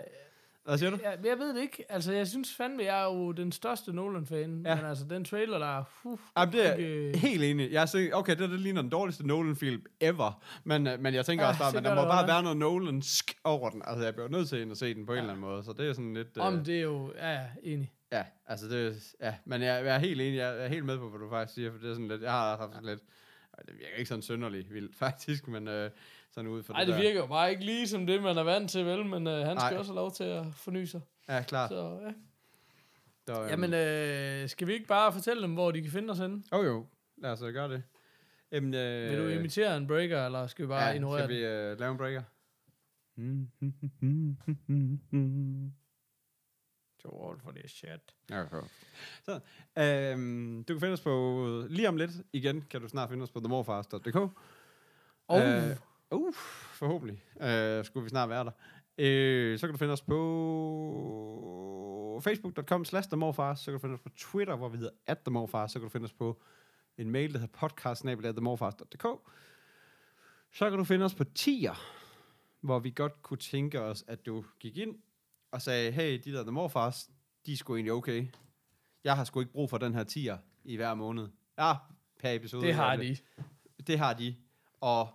[0.65, 0.97] Hvad siger du?
[1.17, 1.85] Men jeg ved det ikke.
[1.89, 4.63] Altså, jeg synes fandme, jeg er jo den største Nolan-fan.
[4.65, 4.75] Ja.
[4.75, 5.83] Men altså, den trailer, der er...
[6.03, 7.71] Uh, Jamen, det er ikke- helt enig.
[7.71, 10.43] Jeg synes, okay, det, det ligner den dårligste Nolan-film ever.
[10.63, 12.57] Men, øh, men jeg tænker Ja, også bare, at der må det bare være noget
[12.57, 13.81] Nolansk over den.
[13.85, 15.21] Altså, jeg bliver nødt til at se den på en Ja.
[15.21, 15.63] eller anden måde.
[15.63, 16.27] Så det er sådan lidt...
[16.37, 17.13] øh, Om det er jo...
[17.17, 17.91] Ja, ja, enig.
[18.11, 19.13] Ja, altså det...
[19.21, 20.37] Ja, men jeg, jeg er helt enig.
[20.37, 21.71] Jeg er helt med på, hvad du faktisk siger.
[21.71, 22.21] For det er sådan lidt...
[22.21, 23.01] Jeg har haft sådan lidt...
[23.67, 25.47] Det virker ikke sådan synderligt vildt, faktisk.
[25.47, 25.89] Men øh,
[26.33, 27.01] sådan ud for Nej, det det der.
[27.01, 29.05] virker jo bare ikke lige som det, man er vant til, vel?
[29.05, 29.77] Men øh, han skal Nej.
[29.79, 31.01] også have lov til at forny sig.
[31.29, 31.69] Ja, klart.
[31.69, 32.13] Så, ja.
[33.27, 36.17] Der, øhm, Jamen, øh, skal vi ikke bare fortælle dem, hvor de kan finde os
[36.19, 36.43] henne?
[36.53, 36.85] Jo, jo.
[37.17, 37.83] Lad os øh, gøre det.
[38.51, 41.45] Jamen, øh, Vil du imitere en breaker, eller skal vi bare ja, ignorere skal vi
[41.45, 42.23] øh, lave en breaker?
[47.03, 48.15] To all for this shit.
[48.29, 48.67] Ja, okay.
[49.23, 49.39] Så,
[49.77, 53.31] øhm, du kan finde os på, lige om lidt igen, kan du snart finde os
[53.31, 54.15] på themorfars.dk.
[55.27, 55.75] Og Øh,
[56.13, 56.33] uh,
[56.73, 58.51] forhåbentlig øh, skulle vi snart være der.
[58.97, 60.19] Øh, så kan du finde os på
[62.23, 65.71] facebook.com slash themorfars, så kan du finde os på Twitter, hvor vi hedder at themorfars,
[65.71, 66.41] så kan du finde os på
[66.97, 69.05] en mail, der hedder podcast.themorfars.dk.
[70.51, 71.73] Så kan du finde os på tier,
[72.61, 74.95] hvor vi godt kunne tænke os, at du gik ind
[75.51, 77.09] og sagde, hey, de der The Morfars,
[77.45, 78.27] de er sgu egentlig okay.
[79.03, 81.27] Jeg har sgu ikke brug for den her tier i hver måned.
[81.57, 81.73] Ja,
[82.19, 82.67] per episode.
[82.67, 83.17] det har de.
[83.87, 84.35] Det har de.
[84.81, 85.09] Og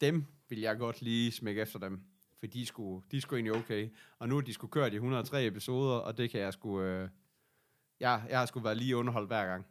[0.00, 2.00] dem vil jeg godt lige smække efter dem.
[2.38, 3.90] For de sgu, de sgu egentlig okay.
[4.18, 6.80] Og nu er de sgu kørt i 103 episoder, og det kan jeg sgu...
[6.80, 7.08] Øh,
[8.00, 9.66] jeg, jeg har sgu været lige underholdt hver gang.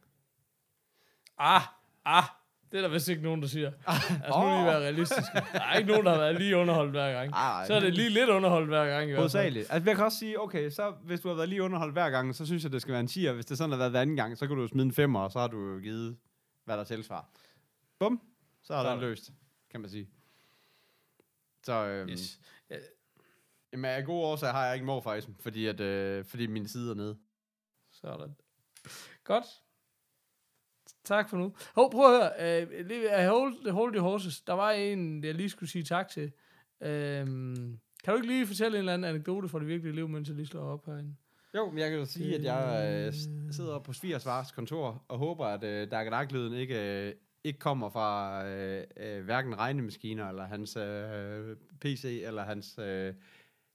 [1.37, 1.61] Ah,
[2.05, 2.23] ah,
[2.71, 3.71] det er der vist ikke nogen, der siger.
[3.87, 5.31] Altså, nu lige være realistisk.
[5.53, 7.31] Der er ikke nogen, der har været lige underholdt hver gang.
[7.33, 9.09] Ej, Så er det lige lidt underholdt hver gang.
[9.09, 9.57] i hvert fald.
[9.57, 12.35] Altså, jeg kan også sige, okay, så hvis du har været lige underholdt hver gang,
[12.35, 13.31] så synes jeg, det skal være en 10'er.
[13.31, 15.19] Hvis det sådan har været hver anden gang, så kan du jo smide en 5'er,
[15.19, 16.17] og så har du givet,
[16.65, 17.23] hvad der tilsvarer.
[17.99, 18.21] Bum,
[18.63, 18.99] så er det.
[18.99, 19.31] løst,
[19.71, 20.09] kan man sige.
[21.63, 22.39] Så, øhm, Yes.
[23.73, 26.95] jamen, af gode årsager har jeg ikke morfaisen, fordi, at, øh, fordi min side er
[26.95, 27.17] nede.
[27.91, 28.35] Sådan.
[29.23, 29.45] Godt.
[31.03, 31.53] Tak for nu.
[31.75, 32.63] Hov, prøv at høre.
[32.63, 34.41] Uh, uh, hold, hold your horses.
[34.41, 36.31] Der var en, jeg lige skulle sige tak til.
[36.81, 40.27] Øhm, kan du ikke lige fortælle en eller anden anekdote fra det virkelige liv, mens
[40.27, 41.15] jeg lige slår op herinde?
[41.55, 43.13] Jo, men jeg kan jo sige, at jeg øh,
[43.51, 48.83] sidder på Svigersvars kontor og håber, at øh, Dark ikke, øh, ikke kommer fra øh,
[48.97, 53.13] øh, hverken regnemaskiner, eller hans øh, PC, eller hans øh,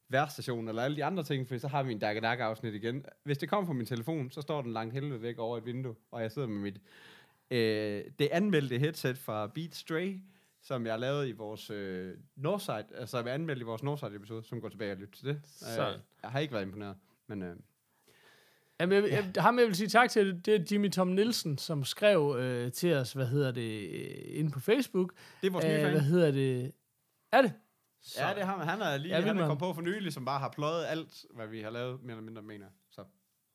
[0.08, 3.04] værstation, eller alle de andre ting, for så har vi en Dark afsnit igen.
[3.22, 5.94] Hvis det kommer fra min telefon, så står den langt helvede væk over et vindue,
[6.10, 6.80] og jeg sidder med mit
[7.50, 10.20] øh, det anmeldte headset fra Beat Stray,
[10.62, 14.60] som jeg lavede i vores øh, Northside, altså jeg anmeldte i vores Northside episode, som
[14.60, 15.40] går tilbage og lytter til det.
[15.44, 15.94] Sådan.
[15.94, 16.96] Øh, jeg har ikke været imponeret,
[17.26, 17.56] men øh,
[18.81, 21.85] Jamen, jeg, jeg, ham jeg vil sige tak til, det er Jimmy Tom Nielsen, som
[21.85, 25.12] skrev øh, til os, hvad hedder det, øh, inde på Facebook.
[25.41, 25.91] det er vores nye Øh, fan.
[25.91, 26.72] hvad hedder det?
[27.33, 27.53] Er det?
[28.18, 28.61] Ja, det er ham.
[28.61, 31.25] Han er lige, Ja, han er kommet på for nylig, som bare har pløjet alt,
[31.35, 32.66] hvad vi har lavet, mere eller mindre mener.
[32.91, 33.01] Så.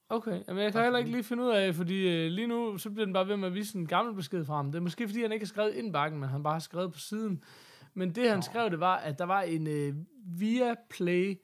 [0.09, 2.89] Okay, Jamen, jeg kan heller ikke lige finde ud af, fordi øh, lige nu, så
[2.89, 4.71] bliver den bare ved med at vise en gammel besked fra ham.
[4.71, 6.93] Det er måske, fordi han ikke har skrevet ind bakken, men han bare har skrevet
[6.93, 7.43] på siden.
[7.93, 8.41] Men det, han Nå.
[8.41, 9.93] skrev, det var, at der var en øh,
[10.39, 11.39] via Play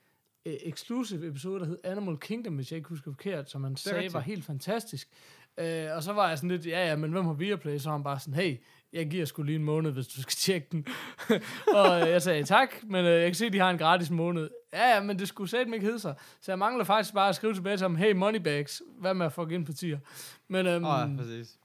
[0.45, 3.97] øh, exclusive episode, der hed Animal Kingdom, hvis jeg ikke husker forkert, som han sagde
[3.97, 4.13] rigtigt.
[4.13, 5.09] var helt fantastisk.
[5.57, 7.77] Øh, og så var jeg sådan lidt, ja ja, men hvem har Viaplay?
[7.77, 8.57] Så var han bare sådan, hey,
[8.93, 10.87] jeg giver sgu lige en måned, hvis du skal tjekke den.
[11.77, 14.09] og øh, jeg sagde tak, men øh, jeg kan se, at de har en gratis
[14.09, 14.49] måned.
[14.73, 16.15] Ja, ja, men det skulle satme ikke hedde sig.
[16.41, 19.33] Så jeg mangler faktisk bare at skrive tilbage til ham, hey Moneybags, hvad med at
[19.33, 19.99] få ind på tier?
[20.47, 21.57] Men, øhm, Åh, ja, præcis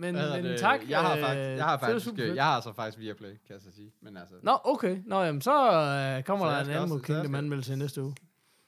[0.00, 0.60] men, men det?
[0.60, 0.80] tak.
[0.88, 3.60] Jeg har, øh, faktisk, jeg har faktisk, øh, jeg har så faktisk Viaplay, kan jeg
[3.60, 3.92] så sige.
[4.00, 4.34] Men altså.
[4.42, 4.98] Nå, okay.
[5.06, 8.14] Nå, jamen, så øh, kommer så der en anden Kingdom anmeldelse i næste uge.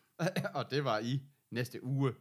[0.55, 2.13] og det var i næste uge.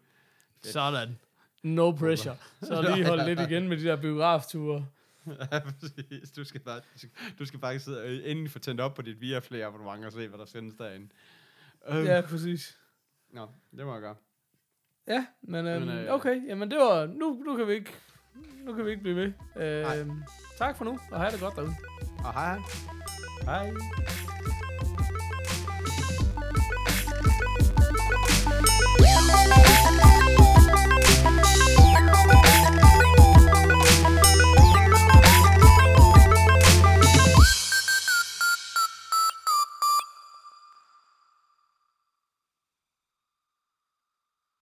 [0.61, 0.73] Fedt.
[0.73, 1.19] Sådan.
[1.63, 2.35] No pressure.
[2.61, 4.85] Så lige holde lidt igen med de der biografture.
[5.51, 6.31] ja, præcis.
[6.31, 7.07] Du skal, faktisk,
[7.39, 10.27] du skal faktisk sidde og endelig få tændt op på dit Viaplay abonnement og se,
[10.27, 11.09] hvad der sendes derinde.
[11.91, 12.77] Um, ja, præcis.
[13.29, 13.47] Nå,
[13.77, 14.15] det må jeg gøre.
[15.07, 17.93] Ja, men, øhm, men øh, okay, jamen det var, nu, nu kan vi ikke
[18.65, 19.31] nu kan vi ikke blive ved.
[19.55, 20.07] Øh,
[20.57, 21.75] tak for nu, og have det godt derude.
[22.25, 22.57] Og hej
[23.45, 23.65] hej.
[23.65, 23.73] Hej.